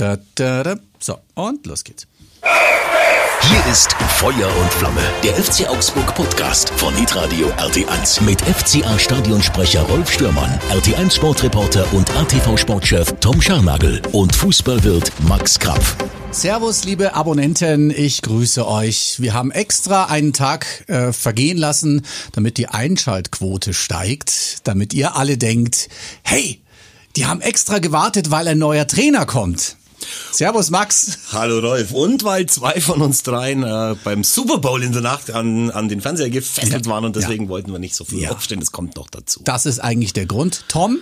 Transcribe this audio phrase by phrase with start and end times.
[0.00, 0.76] Da, da, da.
[0.98, 2.06] So, und los geht's.
[2.42, 9.82] Hier ist Feuer und Flamme, der FC Augsburg Podcast von Hitradio RT1 mit FCA Stadionsprecher
[9.82, 15.96] Rolf Stürmann, RT1 Sportreporter und ATV Sportchef Tom Scharnagel und Fußballwirt Max Krapf.
[16.30, 19.16] Servus, liebe Abonnenten, ich grüße euch.
[19.20, 25.36] Wir haben extra einen Tag äh, vergehen lassen, damit die Einschaltquote steigt, damit ihr alle
[25.36, 25.90] denkt,
[26.22, 26.62] hey,
[27.16, 29.76] die haben extra gewartet, weil ein neuer Trainer kommt.
[30.32, 31.18] Servus Max.
[31.32, 31.92] Hallo Rolf.
[31.92, 35.88] Und weil zwei von uns dreien äh, beim Super Bowl in der Nacht an, an
[35.88, 36.92] den Fernseher gefesselt ja.
[36.92, 37.50] waren und deswegen ja.
[37.50, 38.30] wollten wir nicht so viel ja.
[38.30, 38.60] aufstehen.
[38.60, 39.40] Das kommt noch dazu.
[39.44, 40.64] Das ist eigentlich der Grund.
[40.68, 40.98] Tom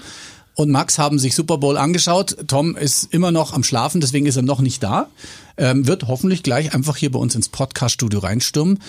[0.55, 2.37] und Max haben sich Super Bowl angeschaut.
[2.49, 5.09] Tom ist immer noch am Schlafen, deswegen ist er noch nicht da.
[5.57, 8.81] Ähm, wird hoffentlich gleich einfach hier bei uns ins Podcast-Studio reinstürmen.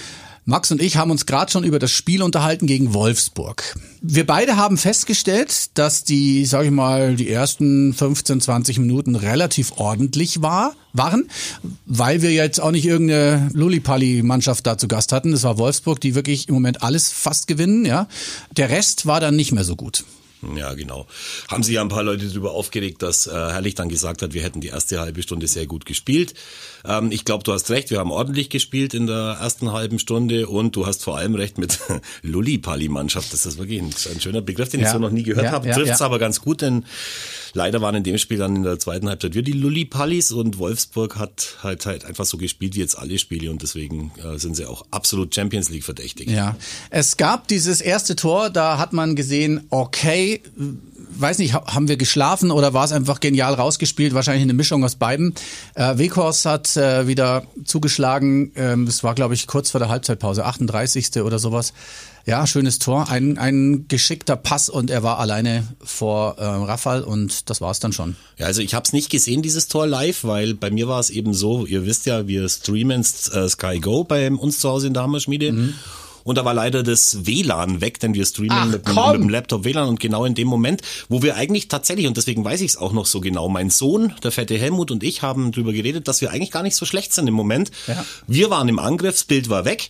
[0.49, 3.75] Max und ich haben uns gerade schon über das Spiel unterhalten gegen Wolfsburg.
[4.01, 9.73] Wir beide haben festgestellt, dass die, sag ich mal, die ersten 15, 20 Minuten relativ
[9.77, 11.29] ordentlich war, waren,
[11.85, 15.33] weil wir jetzt auch nicht irgendeine Lullipalli-Mannschaft da zu Gast hatten.
[15.33, 18.07] Das war Wolfsburg, die wirklich im Moment alles fast gewinnen, ja.
[18.57, 20.03] Der Rest war dann nicht mehr so gut.
[20.55, 21.05] Ja, genau.
[21.49, 24.41] Haben sich ja ein paar Leute darüber aufgeregt, dass äh, Herrlich dann gesagt hat, wir
[24.41, 26.33] hätten die erste halbe Stunde sehr gut gespielt.
[26.85, 30.47] Ähm, ich glaube, du hast recht, wir haben ordentlich gespielt in der ersten halben Stunde
[30.47, 31.79] und du hast vor allem recht mit
[32.21, 33.31] Lulli-Pali-Mannschaft.
[33.33, 34.87] Das ist wirklich ein, ein, schöner Begriff, den ja.
[34.87, 35.67] ich so noch nie gehört ja, habe.
[35.67, 36.85] Ja, Trifft's aber ganz gut, denn
[37.53, 41.17] leider waren in dem Spiel dann in der zweiten Halbzeit wir die Lulli-Pallis und Wolfsburg
[41.17, 44.65] hat halt halt einfach so gespielt wie jetzt alle Spiele und deswegen äh, sind sie
[44.65, 46.29] auch absolut Champions League verdächtig.
[46.29, 46.55] Ja,
[46.89, 50.41] es gab dieses erste Tor, da hat man gesehen, okay,
[51.17, 54.13] weiß nicht, haben wir geschlafen oder war es einfach genial rausgespielt?
[54.13, 55.33] Wahrscheinlich eine Mischung aus beiden.
[55.75, 58.51] Äh, Weghorst hat äh, wieder zugeschlagen.
[58.55, 61.21] Ähm, das war, glaube ich, kurz vor der Halbzeitpause, 38.
[61.21, 61.73] oder sowas.
[62.25, 67.49] Ja, schönes Tor, ein, ein geschickter Pass und er war alleine vor äh, Raffal und
[67.49, 68.15] das war es dann schon.
[68.37, 71.09] Ja, also ich habe es nicht gesehen, dieses Tor live, weil bei mir war es
[71.09, 74.93] eben so, ihr wisst ja, wir streamen äh, Sky Go bei uns zu Hause in
[74.93, 75.53] der Hammerschmiede.
[75.53, 75.73] Mhm.
[76.23, 79.63] Und da war leider das WLAN weg, denn wir streamen Ach, mit, mit, dem Laptop
[79.63, 82.77] WLAN und genau in dem Moment, wo wir eigentlich tatsächlich, und deswegen weiß ich es
[82.77, 86.21] auch noch so genau, mein Sohn, der fette Helmut und ich haben drüber geredet, dass
[86.21, 87.71] wir eigentlich gar nicht so schlecht sind im Moment.
[87.87, 88.05] Ja.
[88.27, 89.89] Wir waren im Angriff, das Bild war weg.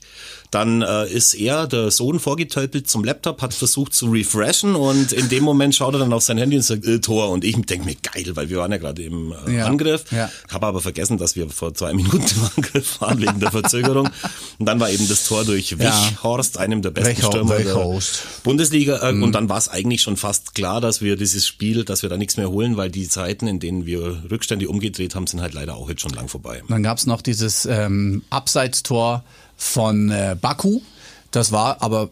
[0.51, 5.29] Dann äh, ist er, der Sohn, vorgetölpelt zum Laptop, hat versucht zu refreshen und in
[5.29, 7.29] dem Moment schaut er dann auf sein Handy und sagt, äh, Tor.
[7.29, 9.65] Und ich denke mir, geil, weil wir waren ja gerade im äh, ja.
[9.65, 10.11] Angriff.
[10.11, 10.31] Ja.
[10.49, 14.09] Habe aber vergessen, dass wir vor zwei Minuten im Angriff waren wegen der Verzögerung.
[14.57, 16.61] Und dann war eben das Tor durch Wichhorst, ja.
[16.61, 17.33] einem der besten Wechhorst.
[17.33, 18.01] Stürmer der
[18.43, 18.97] Bundesliga.
[19.07, 19.23] Äh, mhm.
[19.23, 22.17] Und dann war es eigentlich schon fast klar, dass wir dieses Spiel, dass wir da
[22.17, 25.75] nichts mehr holen, weil die Zeiten, in denen wir Rückstände umgedreht haben, sind halt leider
[25.75, 26.63] auch jetzt schon lang vorbei.
[26.67, 29.23] Dann gab es noch dieses ähm, Abseitstor
[29.59, 30.81] von äh, Baku.
[31.29, 32.09] Das war aber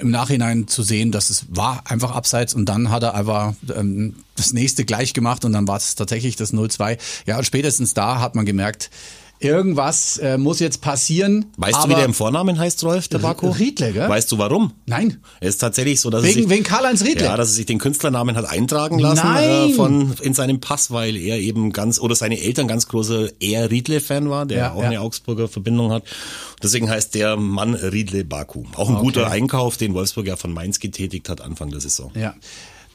[0.00, 4.16] im Nachhinein zu sehen, dass es war einfach abseits und dann hat er einfach ähm,
[4.34, 6.98] das nächste gleich gemacht und dann war es tatsächlich das 0-2.
[7.26, 8.90] Ja, und spätestens da hat man gemerkt,
[9.40, 11.46] Irgendwas äh, muss jetzt passieren.
[11.56, 13.50] Weißt du, wie der im Vornamen heißt, Rolf, der Baku?
[13.50, 14.08] Riedle, gell?
[14.08, 14.72] Weißt du warum?
[14.86, 15.18] Nein.
[15.40, 17.26] Es ist tatsächlich so, dass wegen, er sich, wegen Karl-Heinz Riedle?
[17.26, 19.70] Ja, dass er sich den Künstlernamen hat eintragen lassen Nein.
[19.70, 23.70] Äh, von in seinem Pass, weil er eben ganz oder seine Eltern ganz große eher
[23.70, 24.88] Riedle-Fan war, der ja, auch ja.
[24.88, 26.02] eine Augsburger Verbindung hat.
[26.60, 28.64] Deswegen heißt der Mann Riedle Baku.
[28.74, 29.04] Auch ein okay.
[29.04, 32.10] guter Einkauf, den Wolfsburg ja von Mainz getätigt hat Anfang der Saison.
[32.14, 32.34] Ja.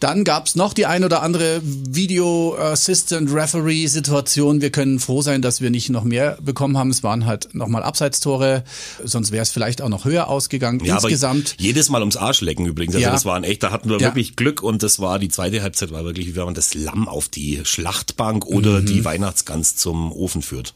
[0.04, 4.60] Dann gab's noch die ein oder andere Video Assistant Referee Situation.
[4.60, 6.90] Wir können froh sein, dass wir nicht noch mehr bekommen haben.
[6.90, 8.66] Es waren halt nochmal Abseitstore,
[9.02, 11.56] sonst wäre es vielleicht auch noch höher ausgegangen ja, insgesamt.
[11.58, 12.96] jedes Mal ums Arsch lecken übrigens.
[12.96, 13.14] Also ja.
[13.14, 14.08] das waren echt, da hatten wir ja.
[14.08, 17.08] wirklich Glück und das war die zweite Halbzeit war wirklich, wie wenn man das Lamm
[17.08, 18.88] auf die Schlachtbank oder mhm.
[18.88, 20.74] die Weihnachtsgans zum Ofen führt.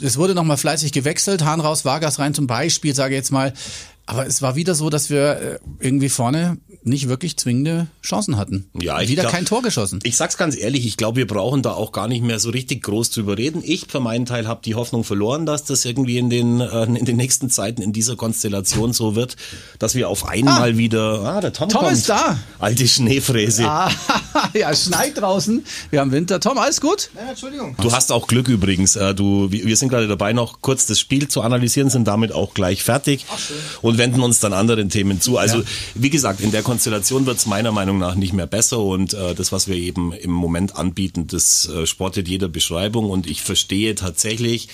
[0.00, 3.52] Es wurde nochmal fleißig gewechselt, Hahn raus, Vargas rein zum Beispiel, sage ich jetzt mal.
[4.06, 8.68] Aber es war wieder so, dass wir äh, irgendwie vorne nicht wirklich zwingende Chancen hatten.
[8.80, 10.00] Ja, ich wieder glaub, kein Tor geschossen.
[10.02, 12.82] Ich sag's ganz ehrlich, ich glaube, wir brauchen da auch gar nicht mehr so richtig
[12.82, 13.62] groß drüber reden.
[13.64, 17.04] Ich für meinen Teil habe die Hoffnung verloren, dass das irgendwie in den äh, in
[17.04, 19.36] den nächsten Zeiten in dieser Konstellation so wird,
[19.78, 21.92] dass wir auf einmal ah, wieder ah, der Tom, Tom kommt.
[21.92, 22.38] ist da.
[22.58, 23.64] Alte Schneefräse.
[23.64, 23.90] Ah,
[24.54, 25.64] ja, es schneit draußen.
[25.90, 26.40] Wir haben Winter.
[26.40, 27.10] Tom, alles gut?
[27.14, 27.76] Nein, Entschuldigung.
[27.80, 28.96] Du hast auch Glück übrigens.
[28.96, 32.54] Äh, du wir sind gerade dabei noch kurz das Spiel zu analysieren, sind damit auch
[32.54, 33.56] gleich fertig Ach, schön.
[33.82, 35.38] und wenden uns dann anderen Themen zu.
[35.38, 35.64] Also, ja.
[35.94, 39.52] wie gesagt, in der Konstellation wird's meiner Meinung nach nicht mehr besser und äh, das,
[39.52, 44.68] was wir eben im Moment anbieten, das äh, sportet jeder Beschreibung und ich verstehe tatsächlich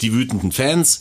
[0.00, 1.00] die wütenden Fans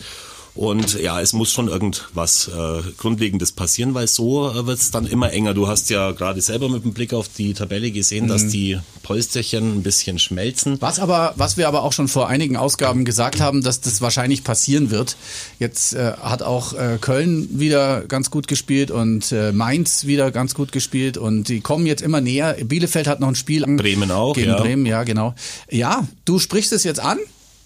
[0.56, 5.08] Und ja, es muss schon irgendwas äh, Grundlegendes passieren, weil so äh, wird es dann
[5.08, 5.56] immer enger.
[5.56, 8.30] Du hast ja gerade selber mit dem Blick auf die Tabelle gesehen, mhm.
[8.30, 10.78] dass die Polsterchen ein bisschen schmelzen.
[10.80, 14.44] Was aber, was wir aber auch schon vor einigen Ausgaben gesagt haben, dass das wahrscheinlich
[14.44, 15.18] passieren wird.
[15.58, 20.54] Jetzt äh, hat auch äh, Köln wieder ganz gut gespielt und äh, Mainz wieder ganz
[20.54, 22.58] gut gespielt und die kommen jetzt immer näher.
[22.64, 24.62] Bielefeld hat noch ein Spiel Bremen auch, gegen ja.
[24.62, 25.34] Bremen, ja genau.
[25.72, 27.18] Ja, du sprichst es jetzt an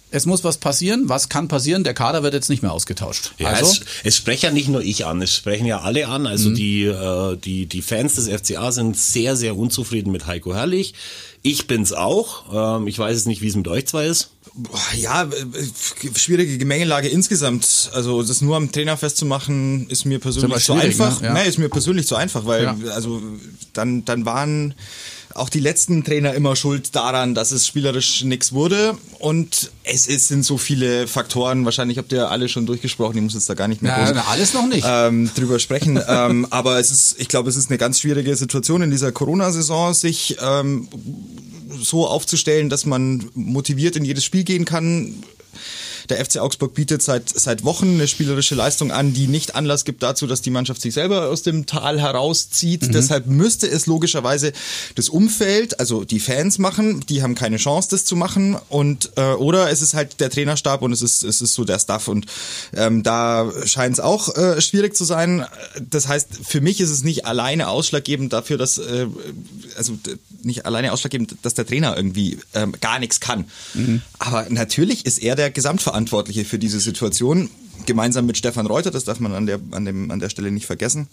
[0.09, 1.09] es muss was passieren.
[1.09, 1.83] Was kann passieren?
[1.83, 3.33] Der Kader wird jetzt nicht mehr ausgetauscht.
[3.37, 3.71] Ja, also?
[3.71, 6.27] es, es sprechen ja nicht nur ich an, es sprechen ja alle an.
[6.27, 6.55] Also mhm.
[6.55, 10.93] die, äh, die, die Fans des FCA sind sehr, sehr unzufrieden mit Heiko Herrlich.
[11.41, 12.77] Ich bin's auch.
[12.79, 14.31] Ähm, ich weiß es nicht, wie es mit euch zwei ist.
[14.97, 17.89] Ja, äh, schwierige Gemengelage insgesamt.
[17.93, 21.21] Also das nur am Trainer festzumachen, ist mir persönlich zu einfach.
[21.21, 21.27] Ne?
[21.27, 21.33] Ja.
[21.33, 22.77] Nee, ist mir persönlich zu einfach, weil ja.
[22.93, 23.21] also
[23.73, 24.73] dann, dann waren
[25.33, 28.97] auch die letzten Trainer immer schuld daran, dass es spielerisch nichts wurde.
[29.19, 33.33] Und es ist, sind so viele Faktoren, wahrscheinlich habt ihr alle schon durchgesprochen, ich muss
[33.33, 34.85] jetzt da gar nicht mehr na, na, alles noch nicht.
[34.87, 35.99] Ähm, drüber sprechen.
[36.07, 39.93] ähm, aber es ist, ich glaube, es ist eine ganz schwierige Situation in dieser Corona-Saison,
[39.93, 40.87] sich ähm,
[41.79, 45.23] so aufzustellen, dass man motiviert in jedes Spiel gehen kann
[46.09, 50.03] der FC Augsburg bietet seit, seit Wochen eine spielerische Leistung an, die nicht Anlass gibt
[50.03, 52.87] dazu, dass die Mannschaft sich selber aus dem Tal herauszieht.
[52.87, 52.91] Mhm.
[52.91, 54.53] Deshalb müsste es logischerweise
[54.95, 58.57] das Umfeld, also die Fans machen, die haben keine Chance, das zu machen.
[58.69, 61.79] Und äh, oder es ist halt der Trainerstab und es ist, es ist so der
[61.79, 62.07] Staff.
[62.07, 62.25] Und
[62.73, 65.45] ähm, da scheint es auch äh, schwierig zu sein.
[65.89, 69.07] Das heißt, für mich ist es nicht alleine ausschlaggebend dafür, dass äh,
[69.77, 69.97] also
[70.43, 73.45] nicht alleine ausschlaggebend, dass der Trainer irgendwie ähm, gar nichts kann.
[73.73, 74.01] Mhm.
[74.19, 77.49] Aber natürlich ist er der Gesamtverantwortliche Verantwortliche für diese Situation,
[77.87, 80.67] gemeinsam mit Stefan Reuter, das darf man an der, an dem, an der Stelle nicht
[80.67, 81.07] vergessen.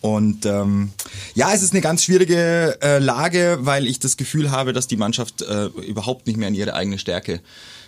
[0.00, 0.92] Und ähm,
[1.34, 4.96] ja, es ist eine ganz schwierige äh, Lage, weil ich das Gefühl habe, dass die
[4.96, 7.40] Mannschaft äh, überhaupt nicht mehr in ihre eigene Stärke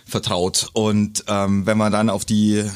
[0.05, 0.69] vertraut.
[0.73, 2.69] Und ähm, wenn man dann auf die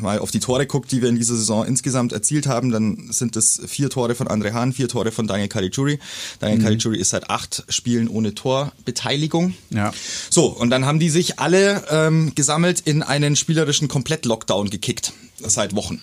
[0.00, 3.36] mal auf die Tore guckt, die wir in dieser Saison insgesamt erzielt haben, dann sind
[3.36, 5.98] es vier Tore von Andre Hahn, vier Tore von Daniel Caligiuri.
[6.38, 6.64] Daniel mhm.
[6.64, 9.54] Caligiuri ist seit acht Spielen ohne Torbeteiligung.
[9.70, 9.92] Ja.
[10.30, 15.74] So, und dann haben die sich alle ähm, gesammelt in einen spielerischen Komplett-Lockdown gekickt, seit
[15.74, 16.00] Wochen.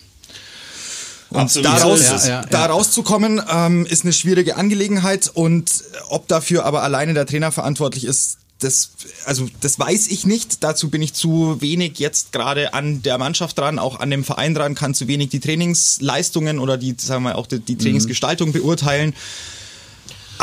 [1.29, 1.65] Und Absolut.
[1.65, 2.41] daraus, ja, ja, ja.
[2.45, 8.05] da rauszukommen, ähm, ist eine schwierige Angelegenheit und ob dafür aber alleine der Trainer verantwortlich
[8.05, 8.91] ist, das,
[9.25, 10.63] also das weiß ich nicht.
[10.63, 14.55] Dazu bin ich zu wenig jetzt gerade an der Mannschaft dran, auch an dem Verein
[14.55, 18.53] dran, kann zu wenig die Trainingsleistungen oder die, sagen wir mal, auch die, die Trainingsgestaltung
[18.53, 19.13] beurteilen.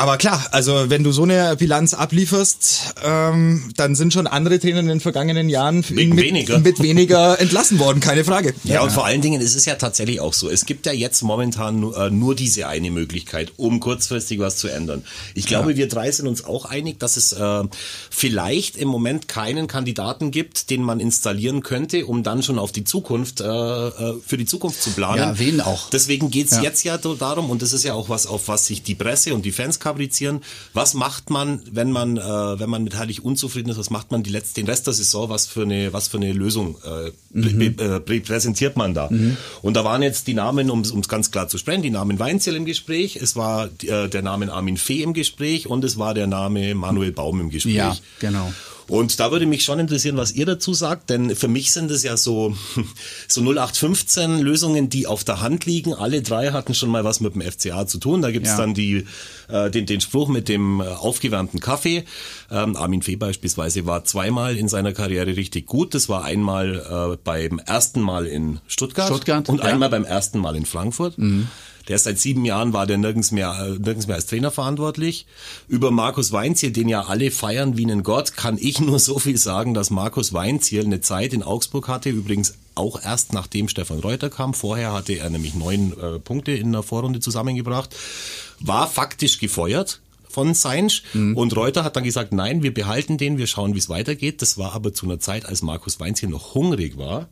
[0.00, 4.80] Aber klar, also wenn du so eine Bilanz ablieferst, ähm, dann sind schon andere Trainer
[4.80, 6.58] in den vergangenen Jahren mit, mit, weniger.
[6.58, 8.54] mit weniger entlassen worden, keine Frage.
[8.64, 10.48] Ja, ja, und vor allen Dingen ist es ja tatsächlich auch so.
[10.48, 14.68] Es gibt ja jetzt momentan nur, äh, nur diese eine Möglichkeit, um kurzfristig was zu
[14.68, 15.04] ändern.
[15.34, 15.76] Ich glaube, ja.
[15.76, 17.64] wir drei sind uns auch einig, dass es äh,
[18.08, 22.84] vielleicht im Moment keinen Kandidaten gibt, den man installieren könnte, um dann schon auf die
[22.84, 25.18] Zukunft, äh, äh für die Zukunft zu planen.
[25.18, 25.90] Ja, wen auch.
[25.90, 26.62] Deswegen geht's ja.
[26.62, 29.44] jetzt ja darum, und das ist ja auch was, auf was sich die Presse und
[29.44, 30.40] die Fans fabrizieren.
[30.72, 33.78] Was macht man, wenn man, äh, wenn man mit Heilig unzufrieden ist?
[33.78, 35.28] Was macht man die letzte, den Rest der Saison?
[35.28, 37.60] Was für eine, was für eine Lösung äh, mhm.
[37.78, 39.08] äh, präsentiert man da?
[39.10, 39.36] Mhm.
[39.62, 42.54] Und da waren jetzt die Namen, um es ganz klar zu sprechen, die Namen Weinzel
[42.54, 46.26] im Gespräch, es war äh, der Name Armin Fee im Gespräch und es war der
[46.26, 47.74] Name Manuel Baum im Gespräch.
[47.74, 48.52] Ja, genau.
[48.90, 52.02] Und da würde mich schon interessieren, was ihr dazu sagt, denn für mich sind es
[52.02, 52.56] ja so,
[53.28, 55.94] so 0815 Lösungen, die auf der Hand liegen.
[55.94, 58.20] Alle drei hatten schon mal was mit dem FCA zu tun.
[58.20, 58.58] Da gibt es ja.
[58.58, 59.06] dann die,
[59.48, 62.04] äh, den, den Spruch mit dem äh, aufgewärmten Kaffee.
[62.50, 65.94] Ähm, Armin Fee beispielsweise war zweimal in seiner Karriere richtig gut.
[65.94, 69.66] Das war einmal äh, beim ersten Mal in Stuttgart, Stuttgart und ja.
[69.66, 71.16] einmal beim ersten Mal in Frankfurt.
[71.16, 71.46] Mhm.
[71.90, 75.26] Der ist seit sieben Jahren war der nirgends mehr, nirgends mehr als Trainer verantwortlich.
[75.66, 79.36] Über Markus Weinziel, den ja alle feiern wie einen Gott, kann ich nur so viel
[79.36, 84.30] sagen, dass Markus Weinziel eine Zeit in Augsburg hatte, übrigens auch erst nachdem Stefan Reuter
[84.30, 84.54] kam.
[84.54, 87.92] Vorher hatte er nämlich neun äh, Punkte in der Vorrunde zusammengebracht,
[88.60, 91.36] war faktisch gefeuert von Seinsch mhm.
[91.36, 94.42] und Reuter hat dann gesagt, nein, wir behalten den, wir schauen, wie es weitergeht.
[94.42, 97.26] Das war aber zu einer Zeit, als Markus Weinziel noch hungrig war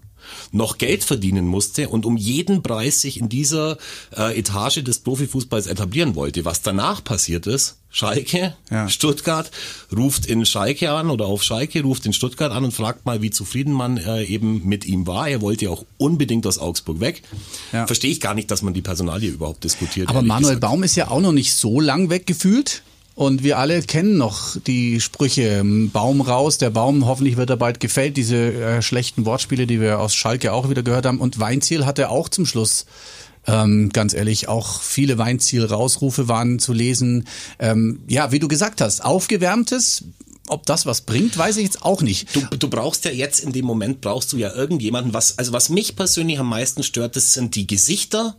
[0.52, 3.78] noch Geld verdienen musste und um jeden Preis sich in dieser
[4.16, 6.44] äh, Etage des Profifußballs etablieren wollte.
[6.44, 8.88] Was danach passiert ist, Schalke, ja.
[8.88, 9.50] Stuttgart,
[9.96, 13.30] ruft in Schalke an oder auf Schalke, ruft in Stuttgart an und fragt mal, wie
[13.30, 15.28] zufrieden man äh, eben mit ihm war.
[15.28, 17.22] Er wollte ja auch unbedingt aus Augsburg weg.
[17.72, 17.86] Ja.
[17.86, 20.08] Verstehe ich gar nicht, dass man die Personalie überhaupt diskutiert.
[20.08, 20.60] Aber Manuel gesagt.
[20.60, 22.82] Baum ist ja auch noch nicht so lang weggefühlt.
[23.18, 27.80] Und wir alle kennen noch die Sprüche, Baum raus, der Baum, hoffentlich wird er bald
[27.80, 31.18] gefällt, diese äh, schlechten Wortspiele, die wir aus Schalke auch wieder gehört haben.
[31.18, 32.86] Und Weinziel hatte auch zum Schluss
[33.48, 37.26] ähm, ganz ehrlich, auch viele Weinziel-Rausrufe waren zu lesen.
[37.58, 40.04] Ähm, ja, wie du gesagt hast, aufgewärmtes,
[40.46, 42.28] ob das was bringt, weiß ich jetzt auch nicht.
[42.36, 45.70] Du, du brauchst ja jetzt in dem Moment brauchst du ja irgendjemanden, was, also was
[45.70, 48.36] mich persönlich am meisten stört, das sind die Gesichter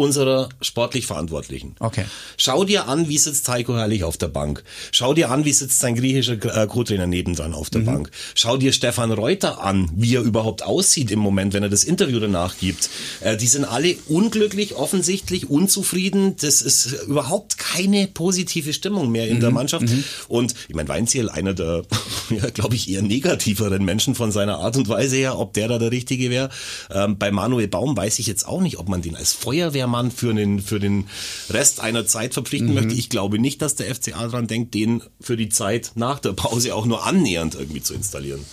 [0.00, 1.76] unserer sportlich Verantwortlichen.
[1.78, 2.04] Okay.
[2.36, 4.64] Schau dir an, wie sitzt Heiko Herrlich auf der Bank.
[4.92, 7.86] Schau dir an, wie sitzt sein griechischer äh, Co-Trainer nebendran auf der mhm.
[7.86, 8.10] Bank.
[8.34, 12.18] Schau dir Stefan Reuter an, wie er überhaupt aussieht im Moment, wenn er das Interview
[12.18, 12.90] danach gibt.
[13.20, 16.36] Äh, die sind alle unglücklich, offensichtlich unzufrieden.
[16.40, 19.40] Das ist überhaupt keine positive Stimmung mehr in mhm.
[19.40, 19.88] der Mannschaft.
[19.88, 20.04] Mhm.
[20.28, 21.82] Und ich meine, Weinziel, einer der,
[22.30, 25.78] ja, glaube ich, eher negativeren Menschen von seiner Art und Weise her, ob der da
[25.78, 26.50] der Richtige wäre.
[26.90, 30.10] Ähm, bei Manuel Baum weiß ich jetzt auch nicht, ob man den als Feuerwehr Feuerwehrmann
[30.10, 31.08] für den, für den
[31.50, 32.74] Rest einer Zeit verpflichten mhm.
[32.74, 32.94] möchte.
[32.94, 36.74] Ich glaube nicht, dass der FCA daran denkt, den für die Zeit nach der Pause
[36.74, 38.44] auch nur annähernd irgendwie zu installieren.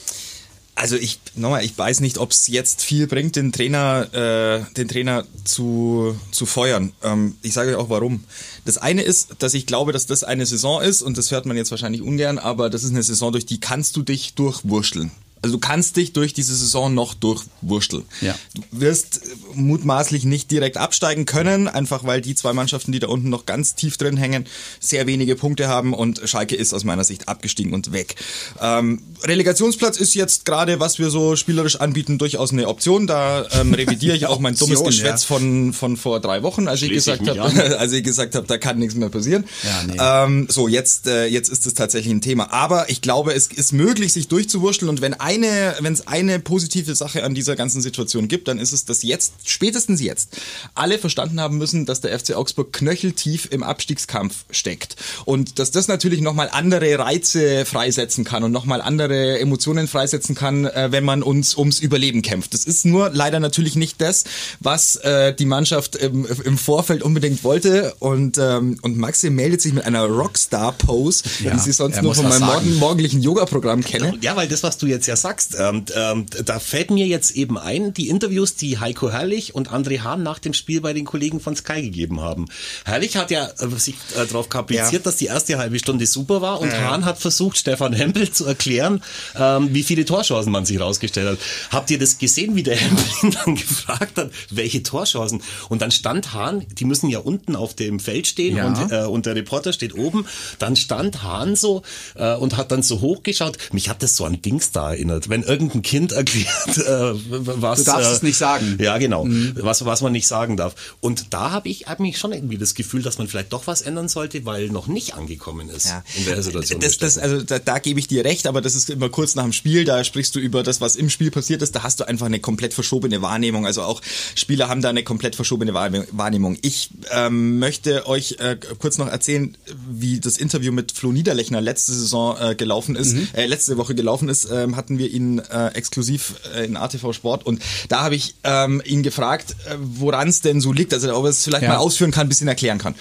[0.76, 4.88] Also ich nochmal, ich weiß nicht, ob es jetzt viel bringt, den Trainer, äh, den
[4.88, 6.94] Trainer zu, zu feuern.
[7.02, 8.26] Ähm, ich sage euch auch warum.
[8.66, 11.58] Das eine ist, dass ich glaube, dass das eine Saison ist und das hört man
[11.58, 15.10] jetzt wahrscheinlich ungern, aber das ist eine Saison, durch die kannst du dich durchwurschteln.
[15.42, 18.04] Also du kannst dich durch diese Saison noch durchwursteln.
[18.22, 18.36] Ja.
[18.56, 19.22] Du wirst
[19.54, 23.76] mutmaßlich nicht direkt absteigen können, einfach weil die zwei Mannschaften, die da unten noch ganz
[23.76, 24.46] tief drin hängen,
[24.80, 28.16] sehr wenige Punkte haben und Schalke ist aus meiner Sicht abgestiegen und weg.
[28.62, 33.08] Ähm, Relegationsplatz ist jetzt gerade, was wir so spielerisch anbieten, durchaus eine Option.
[33.08, 35.28] Da ähm, revidiere ich auch mein dummes Geschwätz ja.
[35.28, 37.42] von, von vor drei Wochen, als ich gesagt habe,
[37.80, 39.46] als ich gesagt habe, da kann nichts mehr passieren.
[39.64, 40.34] Ja, nee.
[40.34, 42.52] ähm, so, jetzt, äh, jetzt ist es tatsächlich ein Thema.
[42.52, 46.96] Aber ich glaube, es ist möglich, sich durchzuwurschteln und wenn eine, wenn es eine positive
[46.96, 50.38] Sache an dieser ganzen Situation gibt, dann ist es, dass jetzt, spätestens jetzt,
[50.74, 54.96] alle verstanden haben müssen, dass der FC Augsburg knöcheltief im Abstiegskampf steckt.
[55.26, 60.64] Und dass das natürlich nochmal andere Reize freisetzen kann und nochmal andere Emotionen freisetzen kann,
[60.66, 62.54] äh, wenn man uns ums Überleben kämpft.
[62.54, 64.24] Das ist nur leider natürlich nicht das,
[64.62, 67.96] was äh, die Mannschaft im, im Vorfeld unbedingt wollte.
[68.00, 72.30] Und, ähm, und Maxi meldet sich mit einer Rockstar-Pose, ja, die sie sonst nur von
[72.30, 74.14] meinem morgen, morgendlichen Yoga-Programm kenne.
[74.22, 75.56] Ja, weil das, was du jetzt ja sagst.
[75.60, 80.02] Ähm, ähm, da fällt mir jetzt eben ein, die Interviews, die Heiko Herrlich und André
[80.02, 82.48] Hahn nach dem Spiel bei den Kollegen von Sky gegeben haben.
[82.86, 85.00] Herrlich hat ja äh, sich äh, darauf kapriziert, ja.
[85.00, 86.92] dass die erste halbe Stunde super war und ja.
[86.92, 89.04] Hahn hat versucht, Stefan Hempel zu erklären,
[89.36, 91.40] ähm, wie viele Torchancen man sich rausgestellt hat.
[91.72, 95.42] Habt ihr das gesehen, wie der Hempel ihn dann gefragt hat, welche Torchancen?
[95.70, 98.68] Und dann stand Hahn, die müssen ja unten auf dem Feld stehen ja.
[98.68, 100.26] und, äh, und der Reporter steht oben.
[100.60, 101.82] Dann stand Hahn so
[102.16, 103.58] äh, und hat dann so hochgeschaut.
[103.74, 105.30] Mich hat das so an Dings da erinnert erinnert.
[105.30, 106.48] Wenn irgendein Kind erklärt,
[106.78, 107.80] äh, was.
[107.84, 108.78] Du darfst äh, es nicht sagen.
[108.80, 109.26] Ja, genau.
[109.26, 109.54] Mhm.
[109.58, 110.76] Was, was man nicht sagen darf.
[111.00, 113.82] Und da habe ich hab mich schon irgendwie das Gefühl, dass man vielleicht doch was
[113.82, 116.04] ändern sollte, weil noch nicht angekommen ist ja.
[116.16, 116.80] in der Situation.
[116.80, 119.44] Das, das, also da, da gebe ich dir recht, aber das ist immer kurz nach
[119.44, 119.86] dem Spiel.
[119.86, 121.76] Da sprichst du über das, was im Spiel passiert ist.
[121.76, 123.66] Da hast du einfach eine komplett verschobene Wahrnehmung.
[123.66, 124.02] Also auch
[124.36, 126.58] Spieler haben da eine komplett verschobene Wahrnehmung.
[126.62, 129.56] Ich ähm, möchte euch äh, kurz noch erzählen,
[129.90, 133.28] wie das Interview mit Flo Niederlechner letzte Saison äh, gelaufen ist, mhm.
[133.34, 134.50] äh, letzte Woche gelaufen ist.
[134.52, 138.82] Ähm, hatten wir ihn äh, exklusiv äh, in ATV Sport und da habe ich ähm,
[138.86, 141.70] ihn gefragt, äh, woran es denn so liegt, also ob er es vielleicht ja.
[141.70, 142.96] mal ausführen kann, ein bisschen erklären kann.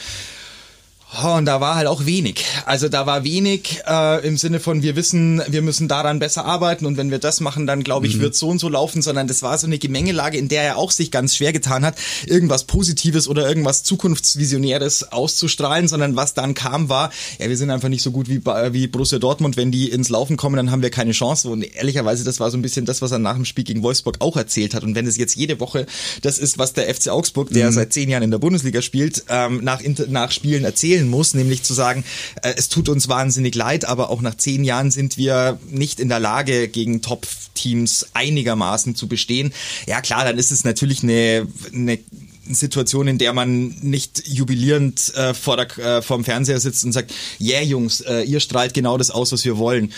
[1.25, 2.45] Oh, und da war halt auch wenig.
[2.67, 6.85] Also da war wenig äh, im Sinne von, wir wissen, wir müssen daran besser arbeiten
[6.85, 8.23] und wenn wir das machen, dann glaube ich, mhm.
[8.23, 10.91] wird so und so laufen, sondern das war so eine Gemengelage, in der er auch
[10.91, 11.97] sich ganz schwer getan hat,
[12.27, 17.89] irgendwas Positives oder irgendwas Zukunftsvisionäres auszustrahlen, sondern was dann kam, war, ja, wir sind einfach
[17.89, 20.91] nicht so gut wie, wie Borussia Dortmund, wenn die ins Laufen kommen, dann haben wir
[20.91, 21.49] keine Chance.
[21.49, 24.17] Und ehrlicherweise, das war so ein bisschen das, was er nach dem Spiel gegen Wolfsburg
[24.19, 24.83] auch erzählt hat.
[24.83, 25.87] Und wenn es jetzt jede Woche
[26.23, 27.75] das ist, was der FC Augsburg, der mhm.
[27.75, 31.62] seit zehn Jahren in der Bundesliga spielt, ähm, nach, nach Spielen erzählen erzählen muss, nämlich
[31.62, 32.05] zu sagen,
[32.43, 36.09] äh, es tut uns wahnsinnig leid, aber auch nach zehn Jahren sind wir nicht in
[36.09, 39.53] der Lage, gegen Top-Teams einigermaßen zu bestehen.
[39.87, 41.99] Ja klar, dann ist es natürlich eine, eine
[42.49, 46.93] Situation, in der man nicht jubilierend äh, vor der, äh, vor dem Fernseher sitzt und
[46.93, 49.93] sagt, yeah Jungs, äh, ihr strahlt genau das aus, was wir wollen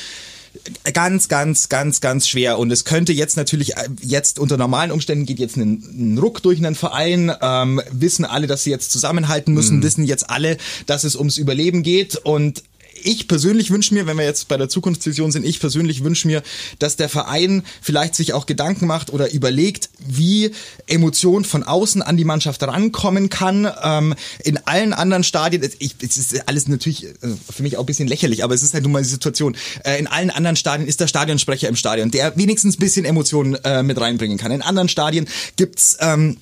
[0.92, 2.58] ganz, ganz, ganz, ganz schwer.
[2.58, 5.82] Und es könnte jetzt natürlich, äh, jetzt unter normalen Umständen geht jetzt ein,
[6.14, 9.82] ein Ruck durch einen Verein, ähm, wissen alle, dass sie jetzt zusammenhalten müssen, mhm.
[9.82, 12.62] wissen jetzt alle, dass es ums Überleben geht und
[13.02, 16.42] ich persönlich wünsche mir, wenn wir jetzt bei der Zukunftsvision sind, ich persönlich wünsche mir,
[16.78, 20.50] dass der Verein vielleicht sich auch Gedanken macht oder überlegt, wie
[20.86, 23.70] Emotion von außen an die Mannschaft rankommen kann.
[23.82, 24.14] Ähm,
[24.44, 27.10] in allen anderen Stadien, ich, es ist alles natürlich äh,
[27.50, 29.56] für mich auch ein bisschen lächerlich, aber es ist halt nun mal die Situation.
[29.84, 33.54] Äh, in allen anderen Stadien ist der Stadionsprecher im Stadion, der wenigstens ein bisschen Emotionen
[33.64, 34.52] äh, mit reinbringen kann.
[34.52, 36.38] In anderen Stadien gibt's ähm,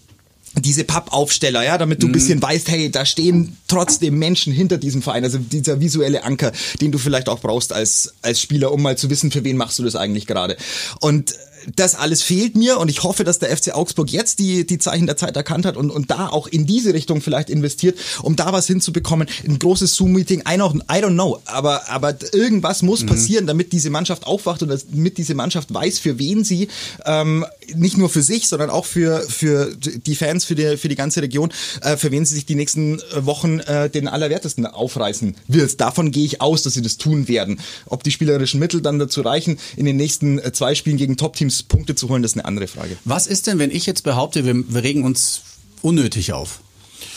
[0.59, 2.15] diese Pappaufsteller, ja, damit du ein mhm.
[2.15, 6.93] bisschen weißt, hey, da stehen trotzdem Menschen hinter diesem Verein, also dieser visuelle Anker, den
[6.93, 9.85] du vielleicht auch brauchst als als Spieler, um mal zu wissen, für wen machst du
[9.85, 10.57] das eigentlich gerade.
[11.01, 11.35] Und
[11.75, 15.07] das alles fehlt mir und ich hoffe, dass der FC Augsburg jetzt die, die Zeichen
[15.07, 18.53] der Zeit erkannt hat und, und da auch in diese Richtung vielleicht investiert, um da
[18.53, 19.27] was hinzubekommen.
[19.47, 23.91] Ein großes Zoom-Meeting, I, don't- I don't know, aber, aber irgendwas muss passieren, damit diese
[23.91, 26.69] Mannschaft aufwacht und damit diese Mannschaft weiß, für wen sie
[27.05, 27.45] ähm,
[27.75, 31.23] nicht nur für sich, sondern auch für, für die Fans, für die, für die ganze
[31.23, 35.81] Region, äh, für wen sie sich die nächsten äh, Wochen äh, den Allerwertesten aufreißen wird.
[35.81, 37.61] Davon gehe ich aus, dass sie das tun werden.
[37.87, 41.56] Ob die spielerischen Mittel dann dazu reichen, in den nächsten äh, zwei Spielen gegen Top-Teams
[41.63, 42.97] Punkte zu holen, das ist eine andere Frage.
[43.05, 45.43] Was ist denn, wenn ich jetzt behaupte, wir, wir regen uns
[45.83, 46.61] unnötig auf?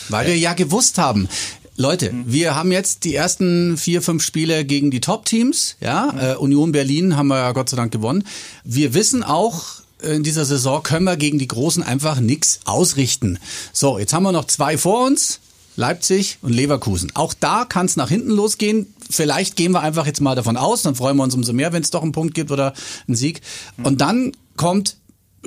[0.08, 1.28] Weil wir ja gewusst haben,
[1.76, 5.76] Leute, wir haben jetzt die ersten vier, fünf Spiele gegen die Top-Teams.
[5.80, 8.24] Ja, äh, Union Berlin haben wir ja Gott sei Dank gewonnen.
[8.64, 9.62] Wir wissen auch,
[10.02, 13.38] äh, in dieser Saison können wir gegen die Großen einfach nichts ausrichten.
[13.72, 15.40] So, jetzt haben wir noch zwei vor uns.
[15.76, 17.12] Leipzig und Leverkusen.
[17.14, 18.92] Auch da kann es nach hinten losgehen.
[19.08, 21.82] Vielleicht gehen wir einfach jetzt mal davon aus, dann freuen wir uns umso mehr, wenn
[21.82, 22.74] es doch einen Punkt gibt oder
[23.06, 23.40] einen Sieg.
[23.82, 24.96] Und dann kommt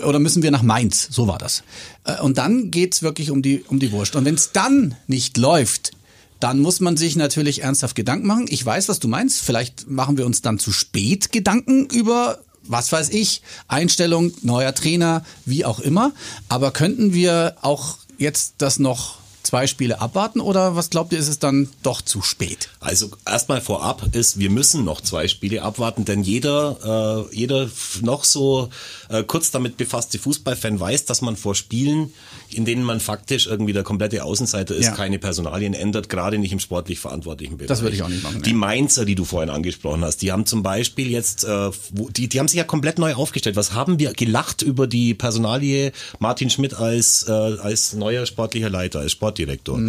[0.03, 1.63] oder müssen wir nach Mainz, so war das.
[2.03, 4.15] Äh, Und dann geht's wirklich um die, um die Wurst.
[4.15, 5.92] Und wenn es dann nicht läuft,
[6.39, 8.46] dann muss man sich natürlich ernsthaft Gedanken machen.
[8.50, 9.39] Ich weiß, was du meinst.
[9.39, 15.24] Vielleicht machen wir uns dann zu spät Gedanken über, was weiß ich, Einstellung, neuer Trainer,
[15.46, 16.12] wie auch immer.
[16.50, 21.28] Aber könnten wir auch jetzt das noch zwei Spiele abwarten oder was glaubt ihr, ist
[21.28, 22.70] es dann doch zu spät?
[22.80, 27.70] Also erstmal vorab ist, wir müssen noch zwei Spiele abwarten, denn jeder, äh, jeder
[28.02, 28.70] noch so
[29.10, 32.14] äh, kurz damit befasste Fußballfan weiß, dass man vor Spielen,
[32.50, 34.92] in denen man faktisch irgendwie der komplette Außenseiter ist, Ja.
[34.92, 37.68] keine Personalien ändert, gerade nicht im sportlich verantwortlichen Bereich.
[37.68, 38.42] Das würde ich auch nicht machen.
[38.44, 42.30] Die Mainzer, die du vorhin angesprochen hast, die haben zum Beispiel jetzt, äh, wo- die,
[42.30, 43.56] die haben sich ja komplett neu aufgestellt.
[43.56, 49.00] Was haben wir gelacht über die Personalie Martin Schmidt als, äh, als neuer sportlicher Leiter,
[49.00, 49.80] als Sportdirektor?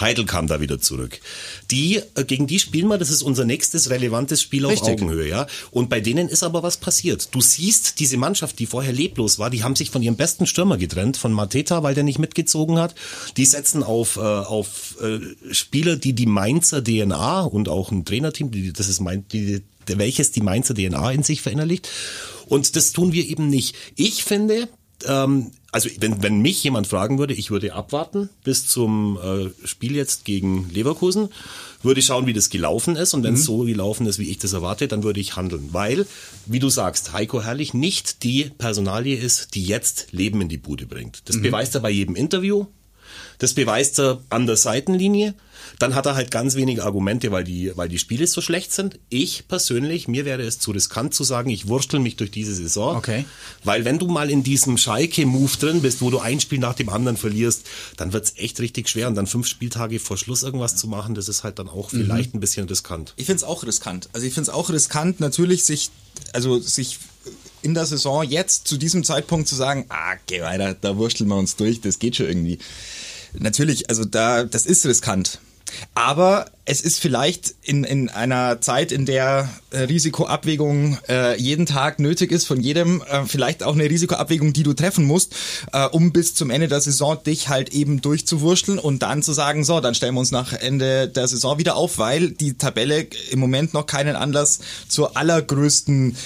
[0.00, 1.20] Heidel kam da wieder zurück.
[1.70, 4.94] Die, äh, gegen die spielen wir, das ist unser nächstes relevantes Spiel auf Richtig.
[4.94, 5.46] Augenhöhe, ja.
[5.70, 7.34] Und bei denen ist aber was passiert.
[7.34, 10.78] Du siehst, diese Mannschaft, die vorher leblos war, die haben sich von ihrem besten Stürmer
[10.78, 12.94] getrennt, von Mateta, weil der nicht mitgezogen hat.
[13.36, 15.18] Die setzen auf, äh, auf äh,
[15.52, 20.30] Spieler, die die Mainzer DNA und auch ein Trainerteam, die, das ist mein, die, welches
[20.30, 21.88] die Mainzer DNA in sich verinnerlicht.
[22.46, 23.74] Und das tun wir eben nicht.
[23.96, 24.68] Ich finde,
[25.06, 29.94] ähm, also wenn, wenn mich jemand fragen würde, ich würde abwarten bis zum äh, Spiel
[29.94, 31.28] jetzt gegen Leverkusen,
[31.82, 33.12] würde schauen, wie das gelaufen ist.
[33.12, 36.06] Und wenn es so gelaufen ist, wie ich das erwarte, dann würde ich handeln, weil,
[36.46, 40.86] wie du sagst, Heiko Herrlich nicht die Personalie ist, die jetzt Leben in die Bude
[40.86, 41.22] bringt.
[41.26, 42.66] Das beweist er bei jedem Interview,
[43.38, 45.34] das beweist er an der Seitenlinie.
[45.78, 48.98] Dann hat er halt ganz wenige Argumente, weil die, weil die Spiele so schlecht sind.
[49.08, 52.96] Ich persönlich, mir wäre es zu riskant zu sagen, ich wurstel mich durch diese Saison.
[52.96, 53.24] Okay.
[53.62, 56.88] Weil wenn du mal in diesem Schalke-Move drin bist, wo du ein Spiel nach dem
[56.88, 59.08] anderen verlierst, dann wird's echt richtig schwer.
[59.08, 62.34] Und dann fünf Spieltage vor Schluss irgendwas zu machen, das ist halt dann auch vielleicht
[62.34, 63.14] ein bisschen riskant.
[63.16, 64.08] Ich finde es auch riskant.
[64.12, 65.90] Also ich finde es auch riskant, natürlich sich,
[66.32, 66.98] also sich
[67.62, 71.36] in der Saison jetzt zu diesem Zeitpunkt zu sagen, ah, geh weiter, da wursteln wir
[71.36, 72.58] uns durch, das geht schon irgendwie.
[73.34, 75.40] Natürlich, also da, das ist riskant.
[75.94, 81.98] Aber es ist vielleicht in, in einer Zeit, in der äh, Risikoabwägung äh, jeden Tag
[81.98, 85.34] nötig ist von jedem, äh, vielleicht auch eine Risikoabwägung, die du treffen musst,
[85.72, 89.64] äh, um bis zum Ende der Saison dich halt eben durchzuwurschteln und dann zu sagen,
[89.64, 93.38] so, dann stellen wir uns nach Ende der Saison wieder auf, weil die Tabelle im
[93.40, 96.16] Moment noch keinen Anlass zur allergrößten,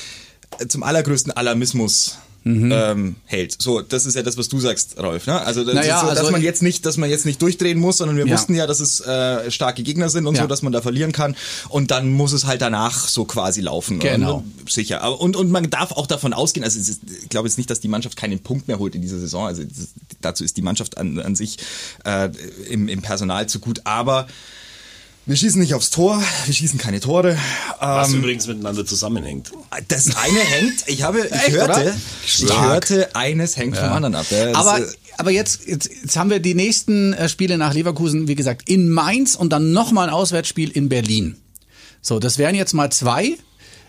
[0.59, 3.61] äh, zum allergrößten Alarmismus ähm, hält.
[3.61, 5.27] So, das ist ja das, was du sagst, Rolf.
[5.27, 5.41] Ne?
[5.41, 7.99] Also, das Naja, so, dass also man jetzt nicht, dass man jetzt nicht durchdrehen muss,
[7.99, 8.35] sondern wir Ja.
[8.35, 10.43] wussten ja, dass es äh, starke Gegner sind und Ja.
[10.43, 11.37] so, dass man da verlieren kann.
[11.69, 13.99] Und dann muss es halt danach so quasi laufen.
[14.01, 14.39] Genau.
[14.59, 15.03] Und, sicher.
[15.03, 17.81] Aber, und, und man darf auch davon ausgehen, also ist, ich glaube jetzt nicht, dass
[17.81, 19.47] die Mannschaft keinen Punkt mehr holt in dieser Saison.
[19.47, 19.89] Also das,
[20.21, 21.59] dazu ist die Mannschaft an, an sich
[22.05, 22.29] äh,
[22.69, 23.83] im, im Personal zu gut.
[23.85, 24.27] Aber
[25.25, 27.39] wir schießen nicht aufs Tor, wir schießen keine Tore.
[27.79, 29.53] Was Ähm, übrigens miteinander zusammenhängt.
[29.89, 31.95] das eine hängt, ich habe, ich Echt, hörte, oder?
[32.25, 32.67] ich Stark.
[32.67, 34.27] hörte, eines hängt vom anderen ab.
[34.31, 34.87] Ja, das, Aber, äh,
[35.19, 38.89] aber jetzt, jetzt, jetzt haben wir die nächsten äh, Spiele nach Leverkusen, wie gesagt, in
[38.89, 41.37] Mainz und dann nochmal ein Auswärtsspiel in Berlin.
[42.01, 43.37] So, das wären jetzt mal zwei.